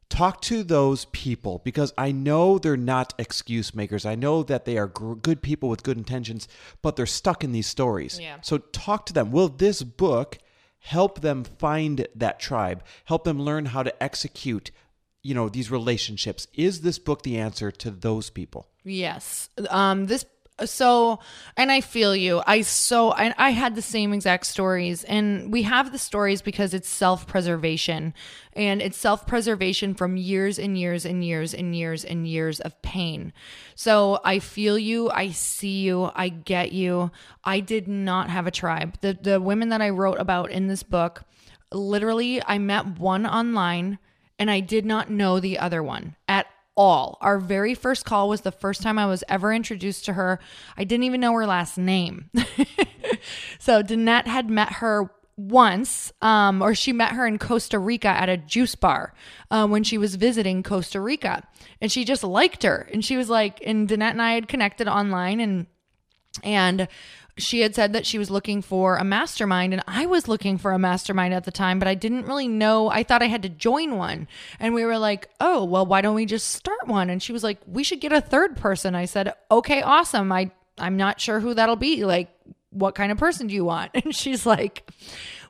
[0.09, 4.05] Talk to those people because I know they're not excuse makers.
[4.05, 6.49] I know that they are gr- good people with good intentions,
[6.83, 8.19] but they're stuck in these stories.
[8.21, 8.37] Yeah.
[8.43, 9.33] So talk to them.
[9.33, 10.37] Will this book
[10.81, 12.85] help them find that tribe?
[13.07, 14.71] Help them learn how to execute
[15.23, 16.47] you know these relationships.
[16.55, 18.69] Is this book the answer to those people?
[18.85, 19.49] Yes.
[19.71, 20.25] Um this
[20.65, 21.19] so
[21.57, 22.43] and i feel you.
[22.47, 25.05] I so I, I had the same exact stories.
[25.05, 28.15] And we have the stories because it's self-preservation.
[28.55, 33.33] And it's self-preservation from years and years and years and years and years of pain.
[33.75, 35.11] So i feel you.
[35.11, 36.11] I see you.
[36.15, 37.11] I get you.
[37.45, 38.99] I did not have a tribe.
[39.01, 41.23] The the women that i wrote about in this book
[41.73, 43.99] literally i met one online
[44.43, 47.17] and I did not know the other one at all.
[47.21, 50.41] Our very first call was the first time I was ever introduced to her.
[50.77, 52.29] I didn't even know her last name.
[53.61, 58.29] so Danette had met her once, um, or she met her in Costa Rica at
[58.29, 59.15] a juice bar
[59.53, 61.47] uh, when she was visiting Costa Rica.
[61.81, 62.89] And she just liked her.
[62.93, 65.67] And she was like, and Danette and I had connected online and
[66.43, 66.89] and
[67.39, 70.73] she had said that she was looking for a mastermind and I was looking for
[70.73, 72.91] a mastermind at the time, but I didn't really know.
[72.91, 74.29] I thought I had to join one.
[74.61, 77.43] And we were like, "Oh, well, why don't we just start one?" And she was
[77.43, 80.31] like, "We should get a third person." I said, "Okay, awesome.
[80.31, 82.05] I I'm not sure who that'll be.
[82.05, 82.29] Like,
[82.71, 84.89] what kind of person do you want?" And she's like,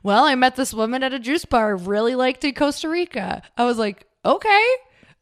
[0.03, 3.65] "Well, I met this woman at a juice bar, really liked it Costa Rica." I
[3.65, 4.65] was like, "Okay."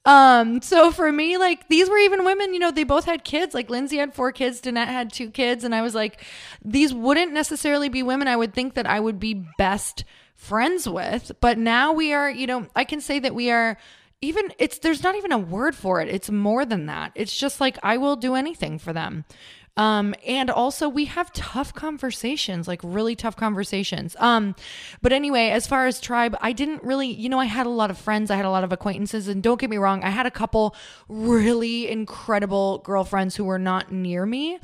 [0.03, 3.53] Um, so for me, like these were even women, you know, they both had kids.
[3.53, 6.23] Like Lindsay had four kids, Danette had two kids, and I was like,
[6.63, 10.03] these wouldn't necessarily be women I would think that I would be best
[10.35, 11.31] friends with.
[11.39, 13.77] But now we are, you know, I can say that we are
[14.21, 16.07] even it's there's not even a word for it.
[16.07, 17.11] It's more than that.
[17.15, 19.25] It's just like I will do anything for them.
[19.77, 24.17] Um, and also we have tough conversations, like really tough conversations.
[24.19, 24.53] Um,
[25.01, 27.89] but anyway, as far as tribe, I didn't really, you know, I had a lot
[27.89, 30.25] of friends, I had a lot of acquaintances, and don't get me wrong, I had
[30.25, 30.75] a couple
[31.07, 34.59] really incredible girlfriends who were not near me,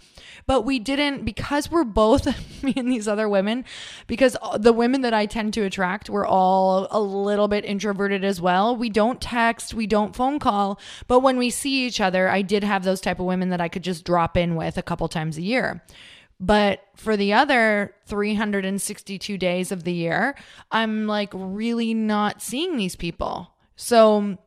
[0.46, 2.28] but we didn't because we're both
[2.64, 3.64] me and these other women,
[4.08, 8.42] because the women that I tend to attract were all a little bit introverted as
[8.42, 8.76] well.
[8.76, 12.66] We don't text, we don't phone call, but when we see each other, I did
[12.66, 15.08] have those type of women that I could just drop in with a couple couple
[15.08, 15.84] times a year.
[16.40, 20.36] But for the other 362 days of the year,
[20.72, 23.54] I'm like really not seeing these people.
[23.76, 24.38] So,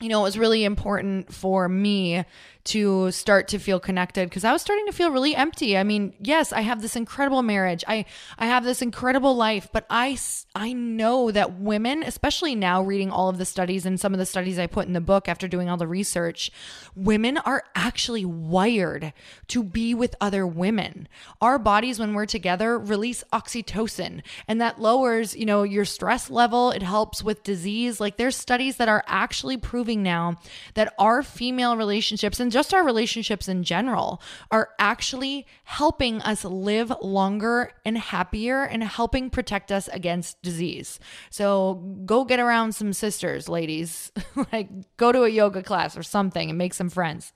[0.00, 2.24] you know, it was really important for me
[2.64, 5.76] to start to feel connected because I was starting to feel really empty.
[5.76, 7.82] I mean, yes, I have this incredible marriage.
[7.88, 8.04] I
[8.38, 10.16] I have this incredible life, but I
[10.54, 14.26] I know that women, especially now reading all of the studies and some of the
[14.26, 16.52] studies I put in the book after doing all the research,
[16.94, 19.12] women are actually wired
[19.48, 21.08] to be with other women.
[21.40, 26.70] Our bodies when we're together release oxytocin and that lowers, you know, your stress level,
[26.70, 27.98] it helps with disease.
[27.98, 30.36] Like there's studies that are actually proving now
[30.74, 36.92] that our female relationships and just our relationships in general are actually helping us live
[37.02, 41.00] longer and happier and helping protect us against disease.
[41.30, 44.12] So go get around some sisters, ladies.
[44.52, 47.32] like go to a yoga class or something and make some friends.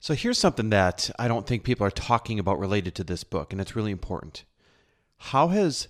[0.00, 3.52] So here's something that I don't think people are talking about related to this book,
[3.52, 4.44] and it's really important.
[5.16, 5.88] How has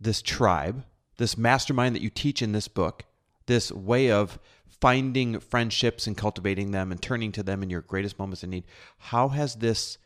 [0.00, 0.84] this tribe,
[1.16, 3.04] this mastermind that you teach in this book,
[3.46, 4.38] this way of
[4.80, 8.64] finding friendships and cultivating them and turning to them in your greatest moments of need.
[8.98, 9.98] How has this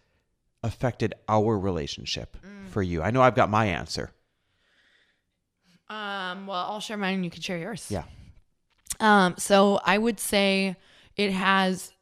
[0.62, 2.68] affected our relationship mm.
[2.68, 3.02] for you?
[3.02, 4.12] I know I've got my answer.
[5.90, 7.86] Um, well, I'll share mine and you can share yours.
[7.90, 8.04] Yeah.
[8.98, 10.76] Um, so I would say
[11.16, 11.92] it has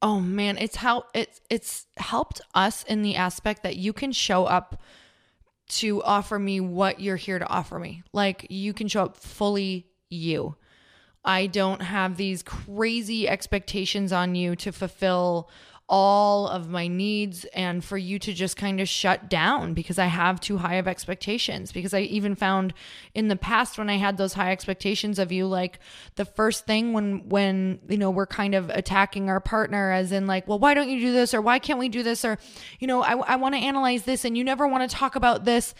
[0.00, 4.44] oh man, it's how it's it's helped us in the aspect that you can show
[4.44, 4.80] up
[5.68, 8.02] to offer me what you're here to offer me.
[8.12, 10.56] Like you can show up fully you.
[11.24, 15.50] I don't have these crazy expectations on you to fulfill
[15.90, 20.04] all of my needs and for you to just kind of shut down because I
[20.04, 21.72] have too high of expectations.
[21.72, 22.74] Because I even found
[23.14, 25.78] in the past when I had those high expectations of you, like
[26.16, 30.26] the first thing when, when, you know, we're kind of attacking our partner as in
[30.26, 31.32] like, well, why don't you do this?
[31.32, 32.22] Or why can't we do this?
[32.22, 32.38] Or,
[32.80, 35.46] you know, I, I want to analyze this and you never want to talk about
[35.46, 35.74] this.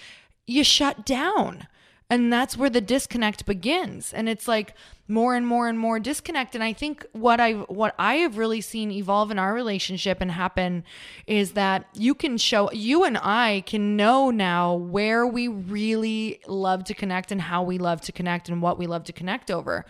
[0.47, 1.67] You shut down
[2.11, 4.15] And that's where the disconnect begins.
[4.15, 4.75] And it's like
[5.09, 6.55] more and more and more disconnect.
[6.55, 10.31] And I think what I've what I have really seen evolve in our relationship and
[10.31, 10.85] happen
[11.27, 16.85] is that you can show you and I can know now where we really love
[16.85, 19.85] to connect and how we love to connect and what we love to connect over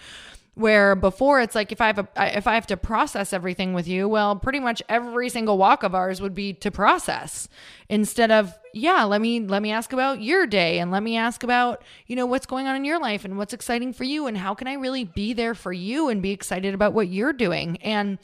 [0.59, 3.87] where before it's like if I have a if I have to process everything with
[3.87, 7.49] you, well, pretty much every single walk of ours would be to process
[7.89, 11.45] instead of yeah, let me let me ask about your day and let me ask
[11.45, 14.37] about, you know, what's going on in your life and what's exciting for you and
[14.37, 17.77] how can I really be there for you and be excited about what you're doing.
[17.79, 18.19] And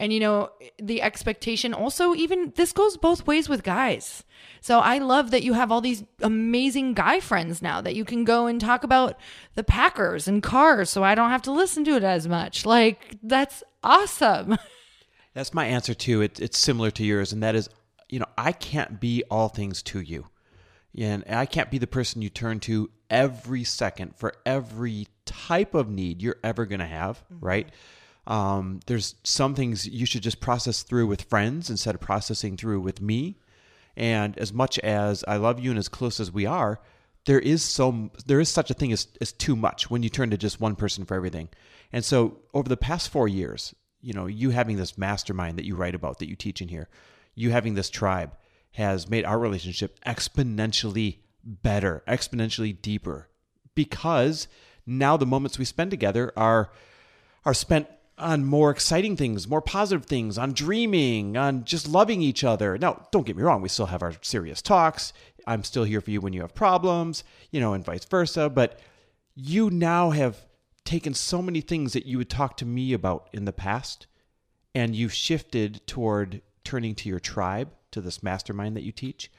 [0.00, 4.24] and you know, the expectation also even this goes both ways with guys
[4.60, 8.24] so I love that you have all these amazing guy friends now that you can
[8.24, 9.16] go and talk about
[9.54, 12.66] the Packers and cars so I don't have to listen to it as much.
[12.66, 14.58] Like that's awesome.
[15.34, 16.20] That's my answer too.
[16.22, 17.68] It, it's similar to yours, and that is,
[18.08, 20.26] you know, I can't be all things to you.
[20.98, 25.88] And I can't be the person you turn to every second for every type of
[25.88, 27.44] need you're ever going to have, mm-hmm.
[27.44, 27.68] right?
[28.28, 32.80] Um, there's some things you should just process through with friends instead of processing through
[32.80, 33.38] with me.
[33.96, 36.78] And as much as I love you and as close as we are,
[37.24, 40.30] there is so there is such a thing as, as too much when you turn
[40.30, 41.48] to just one person for everything.
[41.92, 45.74] And so over the past four years, you know, you having this mastermind that you
[45.74, 46.88] write about, that you teach in here,
[47.34, 48.36] you having this tribe
[48.72, 53.28] has made our relationship exponentially better, exponentially deeper.
[53.74, 54.48] Because
[54.86, 56.70] now the moments we spend together are
[57.44, 57.88] are spent
[58.18, 62.76] on more exciting things, more positive things, on dreaming, on just loving each other.
[62.78, 65.12] Now, don't get me wrong, we still have our serious talks.
[65.46, 68.50] I'm still here for you when you have problems, you know, and vice versa.
[68.50, 68.80] But
[69.34, 70.46] you now have
[70.84, 74.06] taken so many things that you would talk to me about in the past,
[74.74, 79.30] and you've shifted toward turning to your tribe, to this mastermind that you teach.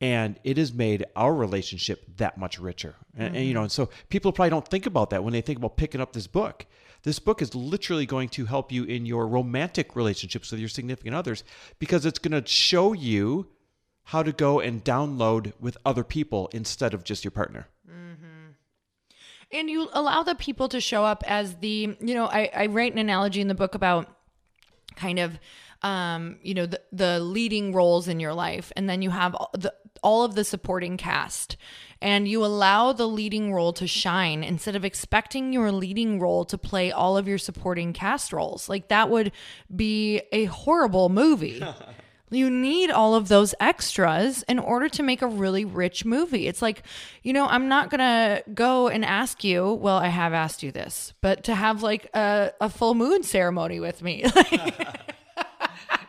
[0.00, 2.94] And it has made our relationship that much richer.
[3.16, 3.36] And, mm-hmm.
[3.36, 5.76] and you know, and so people probably don't think about that when they think about
[5.76, 6.66] picking up this book
[7.02, 11.14] this book is literally going to help you in your romantic relationships with your significant
[11.14, 11.44] others
[11.78, 13.46] because it's going to show you
[14.04, 17.68] how to go and download with other people instead of just your partner.
[17.88, 18.50] Mm-hmm.
[19.52, 22.92] And you allow the people to show up as the, you know, I, I write
[22.92, 24.08] an analogy in the book about
[24.96, 25.38] kind of
[25.82, 29.72] um, you know, the, the leading roles in your life, and then you have the,
[30.02, 31.56] all of the supporting cast
[32.00, 36.56] and you allow the leading role to shine instead of expecting your leading role to
[36.56, 38.68] play all of your supporting cast roles.
[38.68, 39.32] Like that would
[39.74, 41.62] be a horrible movie.
[42.30, 46.46] you need all of those extras in order to make a really rich movie.
[46.46, 46.82] It's like,
[47.22, 50.70] you know, I'm not going to go and ask you, well, I have asked you
[50.70, 54.24] this, but to have like a, a full moon ceremony with me.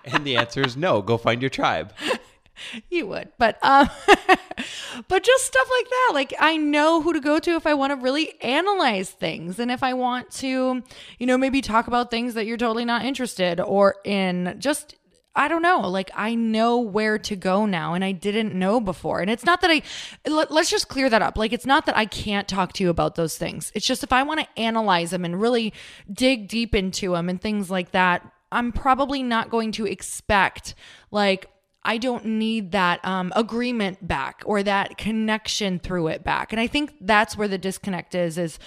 [0.06, 1.94] and the answer is no, go find your tribe.
[2.90, 3.90] you would but um
[5.08, 7.92] but just stuff like that like i know who to go to if i want
[7.92, 10.84] to really analyze things and if i want to
[11.20, 14.96] you know maybe talk about things that you're totally not interested or in just
[15.36, 15.88] I don't know.
[15.88, 19.22] Like I know where to go now and I didn't know before.
[19.22, 19.84] And it's not that I
[20.28, 21.38] let, us just clear that up.
[21.38, 23.72] Like it's not that I can't talk to you about those things.
[23.74, 25.72] It's just if I want to analyze them and really
[26.12, 30.76] dig deep into them and things like that, I'm probably not going to expect
[31.12, 31.50] like
[31.84, 36.52] I don't need that um, agreement back or that connection through it back.
[36.52, 38.60] And I think that's where the disconnect is, is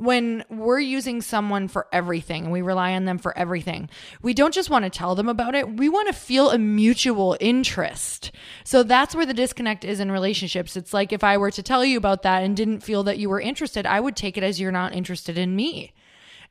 [0.00, 3.90] when we're using someone for everything and we rely on them for everything,
[4.22, 5.76] we don't just want to tell them about it.
[5.76, 8.32] We want to feel a mutual interest.
[8.64, 10.74] So that's where the disconnect is in relationships.
[10.74, 13.28] It's like if I were to tell you about that and didn't feel that you
[13.28, 15.92] were interested, I would take it as you're not interested in me.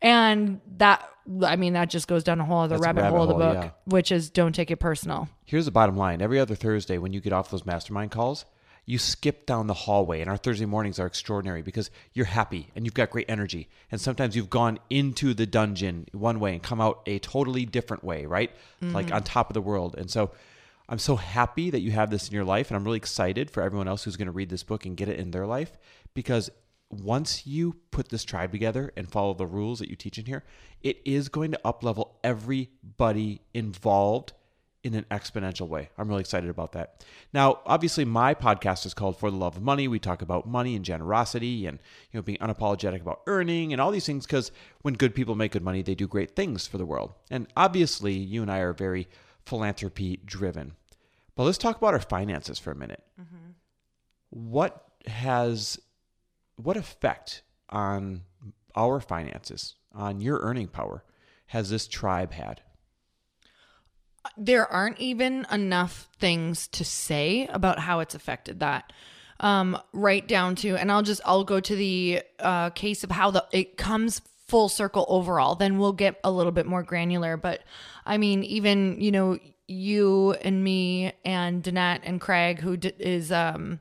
[0.02, 1.08] And that
[1.44, 3.64] I mean, that just goes down a whole other rabbit, rabbit, hole of the book,
[3.64, 3.70] yeah.
[3.86, 5.30] which is don't take it personal.
[5.46, 8.46] Here's the bottom line every other Thursday, when you get off those mastermind calls,
[8.86, 10.22] you skip down the hallway.
[10.22, 13.70] And our Thursday mornings are extraordinary because you're happy and you've got great energy.
[13.92, 18.04] And sometimes you've gone into the dungeon one way and come out a totally different
[18.04, 18.52] way, right?
[18.82, 18.96] Mm-hmm.
[18.96, 19.96] Like on top of the world.
[19.96, 20.32] And so
[20.88, 22.70] I'm so happy that you have this in your life.
[22.72, 25.08] And I'm really excited for everyone else who's going to read this book and get
[25.08, 25.78] it in their life
[26.16, 26.50] because
[26.90, 30.44] once you put this tribe together and follow the rules that you teach in here,
[30.82, 34.34] it is going to uplevel everybody involved
[34.84, 35.90] in an exponential way.
[35.98, 37.04] I'm really excited about that.
[37.34, 39.88] Now, obviously my podcast is called For the Love of Money.
[39.88, 41.80] We talk about money and generosity and
[42.12, 45.52] you know being unapologetic about earning and all these things cuz when good people make
[45.52, 47.14] good money, they do great things for the world.
[47.30, 49.10] And obviously, you and I are very
[49.46, 50.76] philanthropy driven.
[51.36, 53.04] But let's talk about our finances for a minute.
[53.20, 53.52] Mm-hmm.
[54.30, 55.78] What has
[56.62, 58.22] what effect on
[58.76, 61.04] our finances, on your earning power,
[61.48, 62.62] has this tribe had?
[64.38, 68.92] There aren't even enough things to say about how it's affected that.
[69.40, 73.32] um, right down to, and I'll just I'll go to the uh, case of how
[73.32, 75.56] the it comes full circle overall.
[75.56, 77.38] Then we'll get a little bit more granular.
[77.38, 77.64] But
[78.06, 83.32] I mean, even you know, you and me and Danette and Craig, who d- is
[83.32, 83.80] um,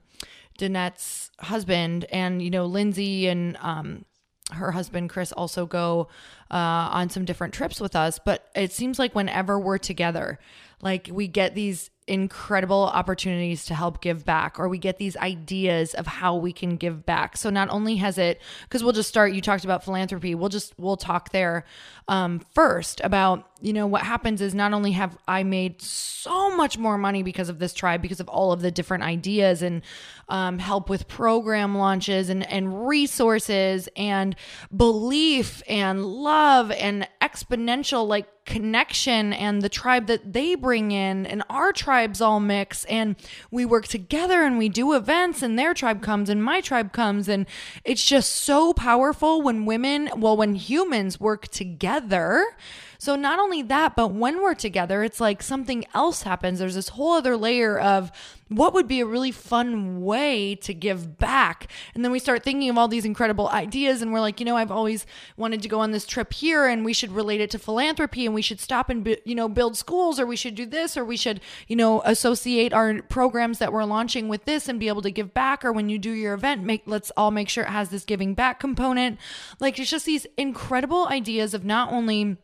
[0.59, 4.05] Danette's husband, and you know, Lindsay and um,
[4.53, 6.09] her husband Chris also go
[6.51, 6.55] uh,
[6.93, 8.19] on some different trips with us.
[8.19, 10.39] But it seems like whenever we're together,
[10.83, 15.93] like we get these incredible opportunities to help give back or we get these ideas
[15.95, 19.35] of how we can give back so not only has it because we'll just start
[19.35, 21.67] you talked about philanthropy we'll just we'll talk there
[22.09, 26.79] um, first about you know what happens is not only have i made so much
[26.79, 29.83] more money because of this tribe because of all of the different ideas and
[30.29, 34.37] um, help with program launches and and resources and
[34.75, 41.43] belief and love and exponential like connection and the tribe that they bring in and
[41.51, 43.15] our tribes all mix and
[43.51, 47.29] we work together and we do events and their tribe comes and my tribe comes.
[47.29, 47.45] And
[47.85, 52.57] it's just so powerful when women well when humans work together
[52.99, 56.59] so not only that, but when we're together, it's like something else happens.
[56.59, 58.11] There's this whole other layer of
[58.49, 61.71] what would be a really fun way to give back.
[61.95, 64.57] And then we start thinking of all these incredible ideas and we're like, you know,
[64.57, 67.59] I've always wanted to go on this trip here and we should relate it to
[67.59, 70.97] philanthropy and we should stop and you know build schools or we should do this
[70.97, 74.89] or we should, you know, associate our programs that we're launching with this and be
[74.89, 77.65] able to give back or when you do your event, make let's all make sure
[77.65, 79.19] it has this giving back component.
[79.61, 82.39] Like it's just these incredible ideas of not only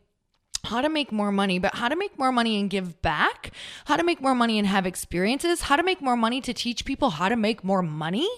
[0.65, 3.51] how to make more money, but how to make more money and give back,
[3.85, 6.85] how to make more money and have experiences, how to make more money to teach
[6.85, 8.29] people how to make more money.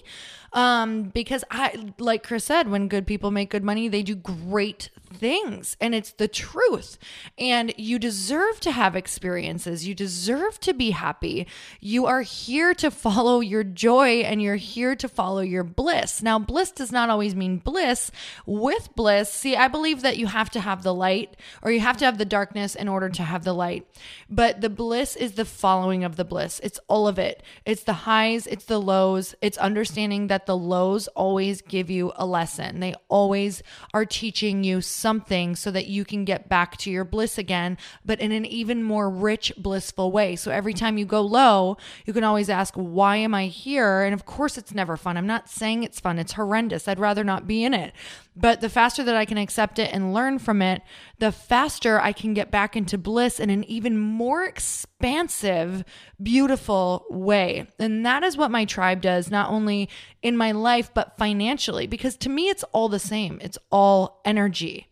[0.54, 4.90] Um, because I, like Chris said, when good people make good money, they do great
[5.14, 6.98] things and it's the truth.
[7.38, 9.88] And you deserve to have experiences.
[9.88, 11.48] You deserve to be happy.
[11.80, 16.22] You are here to follow your joy and you're here to follow your bliss.
[16.22, 18.12] Now, bliss does not always mean bliss.
[18.46, 21.98] With bliss, see, I believe that you have to have the light or you have
[21.98, 23.88] to have the darkness in order to have the light.
[24.30, 26.60] But the bliss is the following of the bliss.
[26.64, 27.44] It's all of it.
[27.66, 32.26] It's the highs, it's the lows, it's understanding that the lows always give you a
[32.26, 32.80] lesson.
[32.80, 37.38] They always are teaching you something so that you can get back to your bliss
[37.38, 40.36] again, but in an even more rich, blissful way.
[40.36, 44.02] So every time you go low, you can always ask, Why am I here?
[44.02, 45.18] And of course, it's never fun.
[45.18, 46.88] I'm not saying it's fun, it's horrendous.
[46.88, 47.94] I'd rather not be in it.
[48.36, 50.84] But the faster that I can accept it and learn from it,
[51.18, 55.84] the faster I can get back into bliss in an even more expansive,
[56.22, 57.68] beautiful way.
[57.80, 59.90] And that is what my tribe does, not only
[60.22, 63.40] in my life, but financially, because to me, it's all the same.
[63.42, 64.87] It's all energy.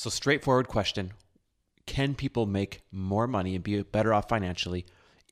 [0.00, 1.12] So, straightforward question
[1.84, 4.86] Can people make more money and be better off financially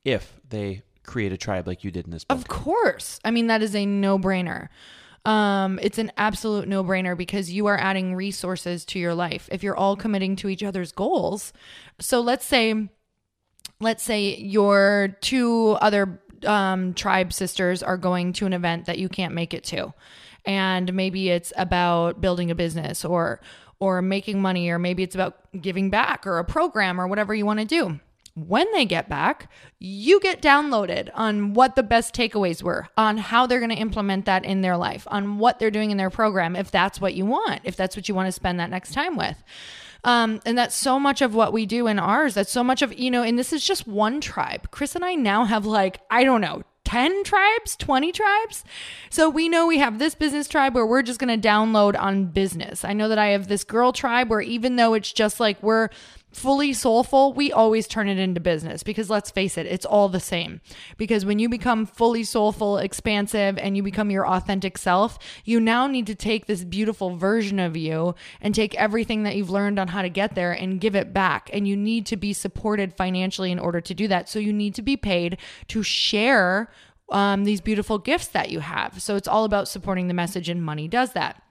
[0.05, 2.37] if they create a tribe like you did in this book?
[2.37, 3.19] Of course.
[3.25, 4.69] I mean, that is a no brainer
[5.25, 9.63] um, it's an absolute no brainer because you are adding resources to your life if
[9.63, 11.51] you're all committing to each other's goals.
[11.99, 12.89] So let's say,
[13.81, 19.09] let's say your two other um, tribe sisters are going to an event that you
[19.09, 19.93] can't make it to,
[20.45, 23.41] and maybe it's about building a business or
[23.79, 27.45] or making money, or maybe it's about giving back or a program or whatever you
[27.45, 27.99] want to do
[28.47, 33.45] when they get back, you get downloaded on what the best takeaways were, on how
[33.45, 36.55] they're going to implement that in their life, on what they're doing in their program,
[36.55, 39.15] if that's what you want, if that's what you want to spend that next time
[39.15, 39.41] with.
[40.03, 42.33] Um, and that's so much of what we do in ours.
[42.33, 44.71] That's so much of, you know, and this is just one tribe.
[44.71, 48.63] Chris and I now have like, I don't know, 10 tribes, 20 tribes.
[49.11, 52.25] So we know we have this business tribe where we're just going to download on
[52.25, 52.83] business.
[52.83, 55.89] I know that I have this girl tribe where even though it's just like we're
[56.31, 60.19] fully soulful, we always turn it into business because let's face it, it's all the
[60.19, 60.61] same.
[60.97, 65.87] Because when you become fully soulful, expansive, and you become your authentic self, you now
[65.87, 69.89] need to take this beautiful version of you and take everything that you've learned on
[69.89, 71.49] how to get there and give it back.
[71.51, 74.29] And you need to be supported financially in order to do that.
[74.29, 75.37] So you need to be paid
[75.69, 76.69] to share
[77.11, 79.01] um, these beautiful gifts that you have.
[79.01, 81.41] So it's all about supporting the message, and money does that.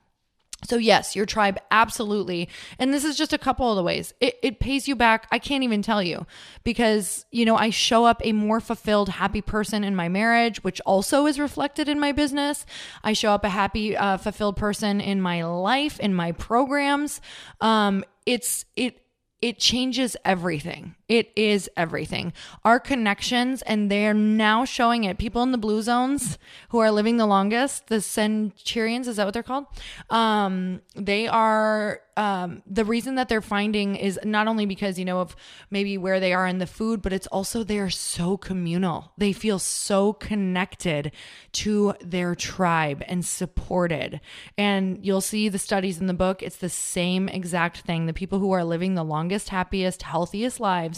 [0.65, 2.49] So, yes, your tribe absolutely.
[2.81, 5.29] And this is just a couple of the ways it, it pays you back.
[5.31, 6.27] I can't even tell you
[6.65, 10.81] because, you know, I show up a more fulfilled, happy person in my marriage, which
[10.81, 12.67] also is reflected in my business.
[13.05, 17.21] I show up a happy, uh, fulfilled person in my life, in my programs.
[17.61, 19.01] Um, it's, it,
[19.41, 20.97] it changes everything.
[21.09, 22.35] It is everything.
[22.65, 25.17] Our connections, and they're now showing it.
[25.17, 26.39] People in the blue zones
[26.69, 29.67] who are living the longest, the centurions, is that what they're called?
[30.11, 35.21] Um, they are um, the reason that they're finding is not only because you know
[35.21, 35.37] of
[35.71, 39.13] maybe where they are in the food, but it's also they are so communal.
[39.17, 41.13] They feel so connected
[41.53, 44.21] to their tribe and supported.
[44.59, 46.43] And you'll see the studies in the book.
[46.43, 48.07] It's the same exact thing.
[48.07, 50.98] The people who are living the longest, happiest, healthiest lives,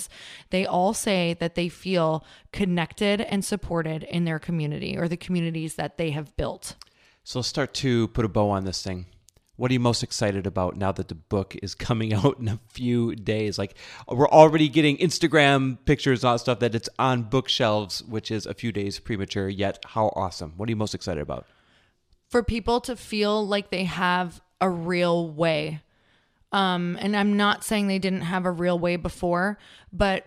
[0.50, 5.74] they all say that they feel connected and supported in their community or the communities
[5.74, 6.76] that they have built.
[7.24, 9.06] So let's start to put a bow on this thing
[9.60, 12.58] what are you most excited about now that the book is coming out in a
[12.68, 13.58] few days?
[13.58, 13.74] Like
[14.08, 18.46] we're already getting Instagram pictures and all that stuff that it's on bookshelves, which is
[18.46, 20.54] a few days premature, yet how awesome.
[20.56, 21.46] What are you most excited about?
[22.30, 25.82] For people to feel like they have a real way.
[26.52, 29.58] Um, and I'm not saying they didn't have a real way before,
[29.92, 30.26] but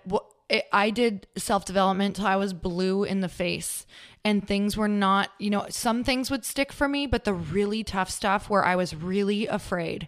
[0.72, 3.86] I did self development till I was blue in the face
[4.26, 7.84] and things were not, you know, some things would stick for me, but the really
[7.84, 10.08] tough stuff where I was really afraid,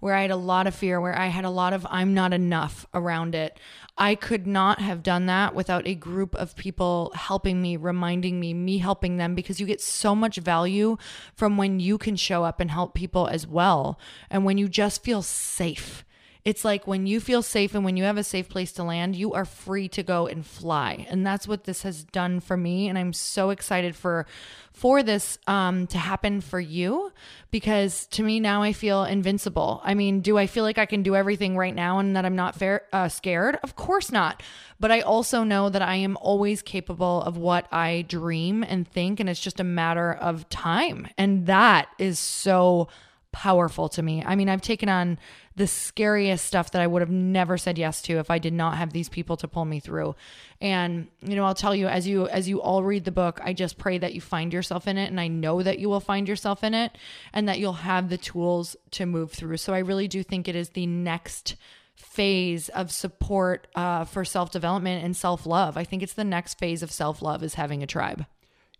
[0.00, 2.32] where I had a lot of fear, where I had a lot of I'm not
[2.32, 3.58] enough around it.
[3.96, 8.52] I could not have done that without a group of people helping me, reminding me,
[8.52, 10.96] me helping them, because you get so much value
[11.34, 13.98] from when you can show up and help people as well.
[14.30, 16.03] And when you just feel safe
[16.44, 19.16] it's like when you feel safe and when you have a safe place to land,
[19.16, 21.06] you are free to go and fly.
[21.08, 22.88] And that's what this has done for me.
[22.88, 24.26] And I'm so excited for
[24.72, 27.12] for this um, to happen for you
[27.50, 29.80] because to me now I feel invincible.
[29.84, 32.36] I mean, do I feel like I can do everything right now and that I'm
[32.36, 33.56] not fair, uh, scared?
[33.62, 34.42] Of course not.
[34.78, 39.20] But I also know that I am always capable of what I dream and think,
[39.20, 41.08] and it's just a matter of time.
[41.16, 42.88] And that is so
[43.34, 44.22] powerful to me.
[44.24, 45.18] I mean, I've taken on
[45.56, 48.76] the scariest stuff that I would have never said yes to if I did not
[48.76, 50.16] have these people to pull me through.
[50.60, 53.52] And you know, I'll tell you as you as you all read the book, I
[53.52, 56.26] just pray that you find yourself in it and I know that you will find
[56.28, 56.98] yourself in it
[57.32, 59.58] and that you'll have the tools to move through.
[59.58, 61.54] So I really do think it is the next
[61.94, 65.76] phase of support uh, for self-development and self-love.
[65.76, 68.26] I think it's the next phase of self-love is having a tribe.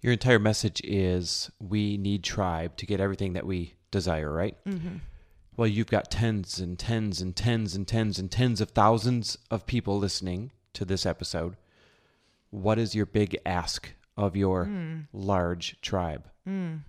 [0.01, 4.57] Your entire message is we need tribe to get everything that we desire, right?
[4.66, 4.97] Mm-hmm
[5.57, 9.67] well, you've got tens and tens and tens and tens and tens of thousands of
[9.67, 11.57] people listening to this episode.
[12.51, 15.07] What is your big ask of your mm.
[15.13, 16.29] large tribe?
[16.49, 16.81] Mm.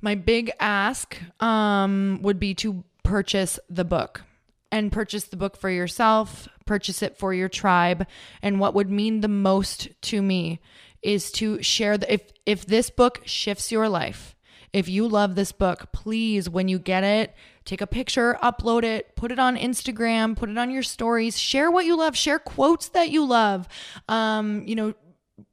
[0.00, 4.22] My big ask um, would be to purchase the book
[4.72, 8.06] and purchase the book for yourself, purchase it for your tribe.
[8.42, 10.60] And what would mean the most to me
[11.02, 14.34] is to share the, if if this book shifts your life,
[14.72, 19.16] if you love this book, please, when you get it, take a picture, upload it,
[19.16, 22.88] put it on Instagram, put it on your stories, share what you love, share quotes
[22.90, 23.68] that you love.
[24.08, 24.94] Um, you know,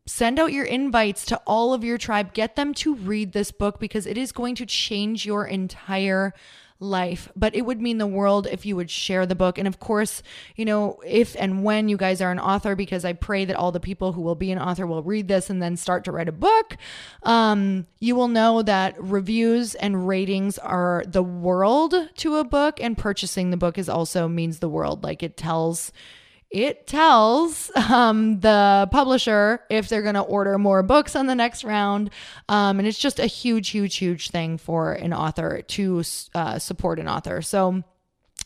[0.06, 3.80] send out your invites to all of your tribe, get them to read this book
[3.80, 6.34] because it is going to change your entire
[6.80, 7.30] life.
[7.36, 9.58] But it would mean the world if you would share the book.
[9.58, 10.22] And of course,
[10.56, 13.72] you know, if and when you guys are an author, because I pray that all
[13.72, 16.30] the people who will be an author will read this and then start to write
[16.30, 16.78] a book,
[17.24, 22.98] um, you will know that reviews and ratings are the world to a book, and
[22.98, 25.04] purchasing the book is also means the world.
[25.04, 25.92] Like it tells
[26.50, 31.64] it tells um, the publisher if they're going to order more books on the next
[31.64, 32.10] round.
[32.48, 37.00] Um, and it's just a huge, huge, huge thing for an author to uh, support
[37.00, 37.42] an author.
[37.42, 37.84] So,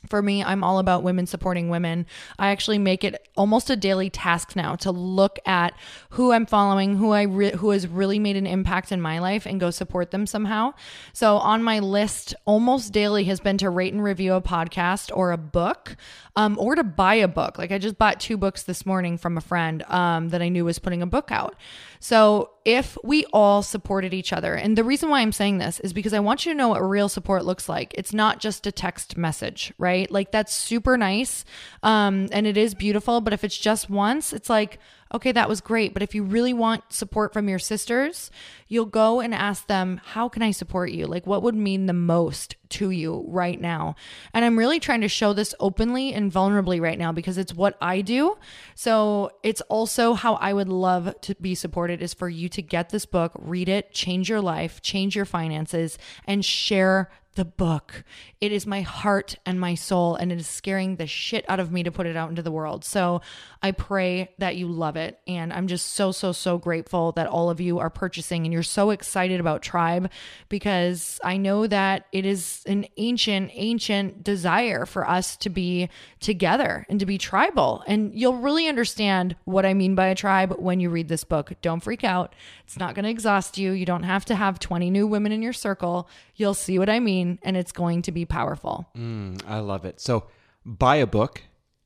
[0.09, 2.05] for me, I'm all about women supporting women.
[2.39, 5.73] I actually make it almost a daily task now to look at
[6.11, 9.45] who I'm following, who I re- who has really made an impact in my life,
[9.45, 10.73] and go support them somehow.
[11.13, 15.31] So on my list, almost daily has been to rate and review a podcast or
[15.31, 15.95] a book,
[16.35, 17.57] um, or to buy a book.
[17.57, 20.65] Like I just bought two books this morning from a friend um, that I knew
[20.65, 21.55] was putting a book out.
[22.03, 25.93] So if we all supported each other, and the reason why I'm saying this is
[25.93, 27.93] because I want you to know what real support looks like.
[27.95, 30.09] It's not just a text message, right?
[30.09, 31.45] Like that's super nice.
[31.83, 33.21] Um, and it is beautiful.
[33.21, 34.79] But if it's just once, it's like,
[35.13, 35.93] okay, that was great.
[35.93, 38.31] But if you really want support from your sisters,
[38.67, 41.05] you'll go and ask them, how can I support you?
[41.05, 43.95] Like, what would mean the most to you right now?
[44.33, 47.77] And I'm really trying to show this openly and vulnerably right now because it's what
[47.81, 48.37] I do.
[48.75, 52.89] So it's also how I would love to be supported is for you to get
[52.89, 58.03] this book, read it, change your life, change your finances, and share the book.
[58.39, 61.71] It is my heart and my soul, and it is scaring the shit out of
[61.71, 62.83] me to put it out into the world.
[62.83, 63.21] So
[63.61, 65.19] I pray that you love it.
[65.27, 68.63] And I'm just so, so, so grateful that all of you are purchasing and you're
[68.63, 70.09] so excited about Tribe
[70.49, 76.85] because I know that it is an ancient, ancient desire for us to be together
[76.89, 77.83] and to be tribal.
[77.87, 81.53] And you'll really understand what I mean by a tribe when you read this book.
[81.61, 82.33] Don't freak out.
[82.65, 83.71] It's not going to exhaust you.
[83.71, 86.09] You don't have to have 20 new women in your circle.
[86.35, 88.89] You'll see what I mean, and it's going to be powerful.
[88.95, 89.99] Mm, I love it.
[89.99, 90.27] So
[90.65, 91.43] buy a book,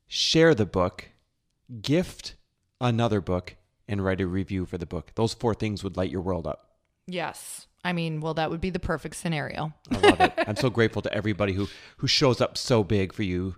[0.07, 1.09] share the book,
[1.81, 2.35] gift
[2.81, 3.55] another book,
[3.87, 5.11] and write a review for the book.
[5.15, 6.77] Those four things would light your world up.
[7.07, 7.67] Yes.
[7.83, 9.73] I mean, well, that would be the perfect scenario.
[9.91, 10.33] I love it.
[10.47, 11.67] I'm so grateful to everybody who
[11.97, 13.55] who shows up so big for you.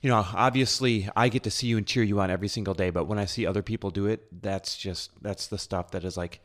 [0.00, 2.90] You know, obviously, I get to see you and cheer you on every single day,
[2.90, 6.16] but when I see other people do it, that's just that's the stuff that is
[6.16, 6.40] like,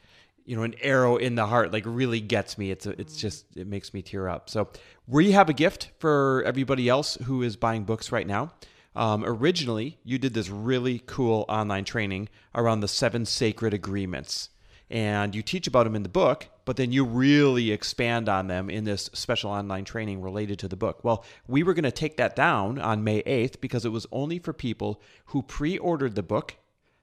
[0.46, 1.72] you know, an arrow in the heart.
[1.72, 2.72] Like really gets me.
[2.72, 4.50] It's a, it's just it makes me tear up.
[4.50, 4.70] So
[5.08, 8.54] we have a gift for everybody else who is buying books right now.
[8.96, 14.50] Um, originally, you did this really cool online training around the seven sacred agreements
[14.92, 18.70] and you teach about them in the book, but then you really expand on them
[18.70, 21.02] in this special online training related to the book.
[21.02, 24.38] Well, we were going to take that down on May 8th because it was only
[24.38, 26.58] for people who pre ordered the book,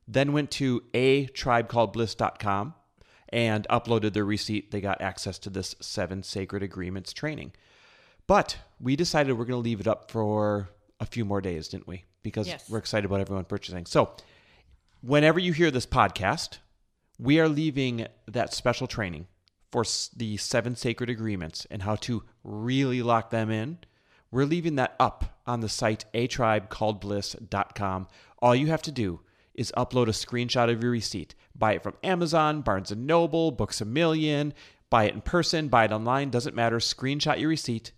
[0.07, 2.75] then went to a tribecalledbliss.com
[3.31, 4.71] and uploaded their receipt.
[4.71, 7.53] They got access to this seven sacred agreements training.
[8.27, 10.69] But we decided we're going to leave it up for
[11.01, 12.05] a few more days, didn't we?
[12.23, 12.69] Because Yes.
[12.69, 13.87] we're excited about everyone purchasing.
[13.87, 14.13] So,
[15.01, 16.59] whenever you hear this podcast,
[17.19, 19.27] we are leaving that special training
[19.71, 19.85] for
[20.17, 23.79] the seven sacred agreements and how to really lock them in.
[24.31, 28.09] We're leaving that up on the site atribecalledbliss.com.
[28.41, 29.21] All you have to do
[29.59, 31.35] is upload a screenshot of your receipt.
[31.55, 34.55] Buy it from Amazon, Barnes and Noble, Books a Million,
[34.89, 36.79] buy it in person, buy it online, doesn't matter.
[36.79, 37.93] Screenshot your receipt,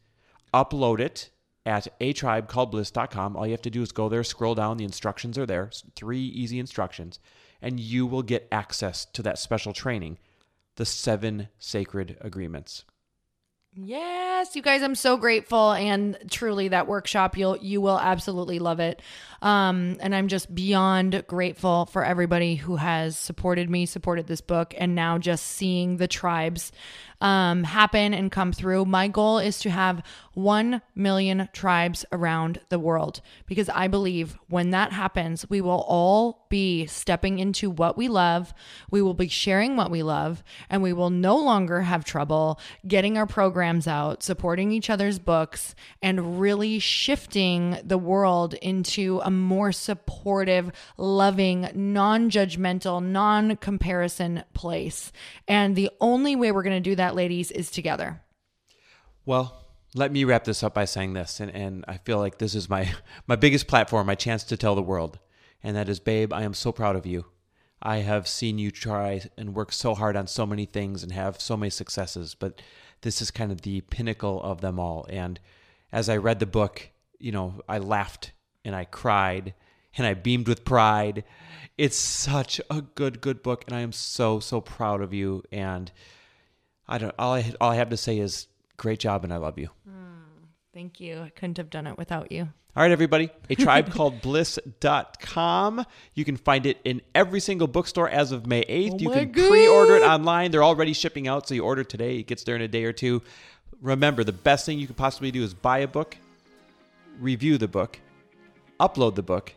[0.54, 1.30] upload it
[1.66, 3.36] at atribecalledbliss.com.
[3.36, 6.22] All you have to do is go there, scroll down, the instructions are there, three
[6.22, 7.20] easy instructions,
[7.60, 10.18] and you will get access to that special training,
[10.76, 12.84] the seven sacred agreements.
[13.72, 18.80] Yes, you guys, I'm so grateful and truly that workshop you'll you will absolutely love
[18.80, 19.00] it.
[19.42, 24.74] Um and I'm just beyond grateful for everybody who has supported me, supported this book
[24.76, 26.72] and now just seeing the tribes
[27.20, 28.86] um happen and come through.
[28.86, 30.02] My goal is to have
[30.34, 36.46] 1 million tribes around the world because I believe when that happens, we will all
[36.48, 38.52] be stepping into what we love,
[38.90, 42.58] we will be sharing what we love, and we will no longer have trouble
[42.88, 43.26] getting our
[43.60, 50.72] programs out, supporting each other's books, and really shifting the world into a more supportive,
[50.96, 55.12] loving, non judgmental, non comparison place.
[55.46, 58.22] And the only way we're going to do that, ladies, is together.
[59.26, 62.54] Well, let me wrap this up by saying this, and, and I feel like this
[62.54, 62.90] is my,
[63.26, 65.18] my biggest platform, my chance to tell the world.
[65.62, 67.26] And that is, babe, I am so proud of you.
[67.82, 71.42] I have seen you try and work so hard on so many things and have
[71.42, 72.62] so many successes, but
[73.02, 75.06] this is kind of the pinnacle of them all.
[75.08, 75.40] And
[75.92, 78.32] as I read the book, you know, I laughed
[78.64, 79.54] and I cried
[79.96, 81.24] and I beamed with pride.
[81.76, 85.42] It's such a good, good book, and I am so, so proud of you.
[85.50, 85.90] And
[86.86, 87.14] I don't.
[87.18, 88.46] All I all I have to say is
[88.76, 89.70] great job, and I love you.
[89.88, 90.09] Mm.
[90.72, 91.20] Thank you.
[91.20, 92.48] I couldn't have done it without you.
[92.76, 93.30] All right, everybody.
[93.48, 95.84] A tribe called bliss.com.
[96.14, 98.92] You can find it in every single bookstore as of May 8th.
[98.92, 100.52] Oh you can pre order it online.
[100.52, 102.18] They're already shipping out, so you order today.
[102.18, 103.22] It gets there in a day or two.
[103.82, 106.16] Remember, the best thing you could possibly do is buy a book,
[107.18, 107.98] review the book,
[108.78, 109.52] upload the book,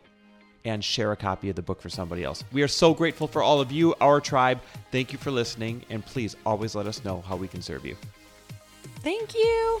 [0.64, 2.42] and share a copy of the book for somebody else.
[2.50, 4.60] We are so grateful for all of you, our tribe.
[4.90, 7.96] Thank you for listening, and please always let us know how we can serve you.
[9.02, 9.80] Thank you.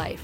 [0.01, 0.23] life.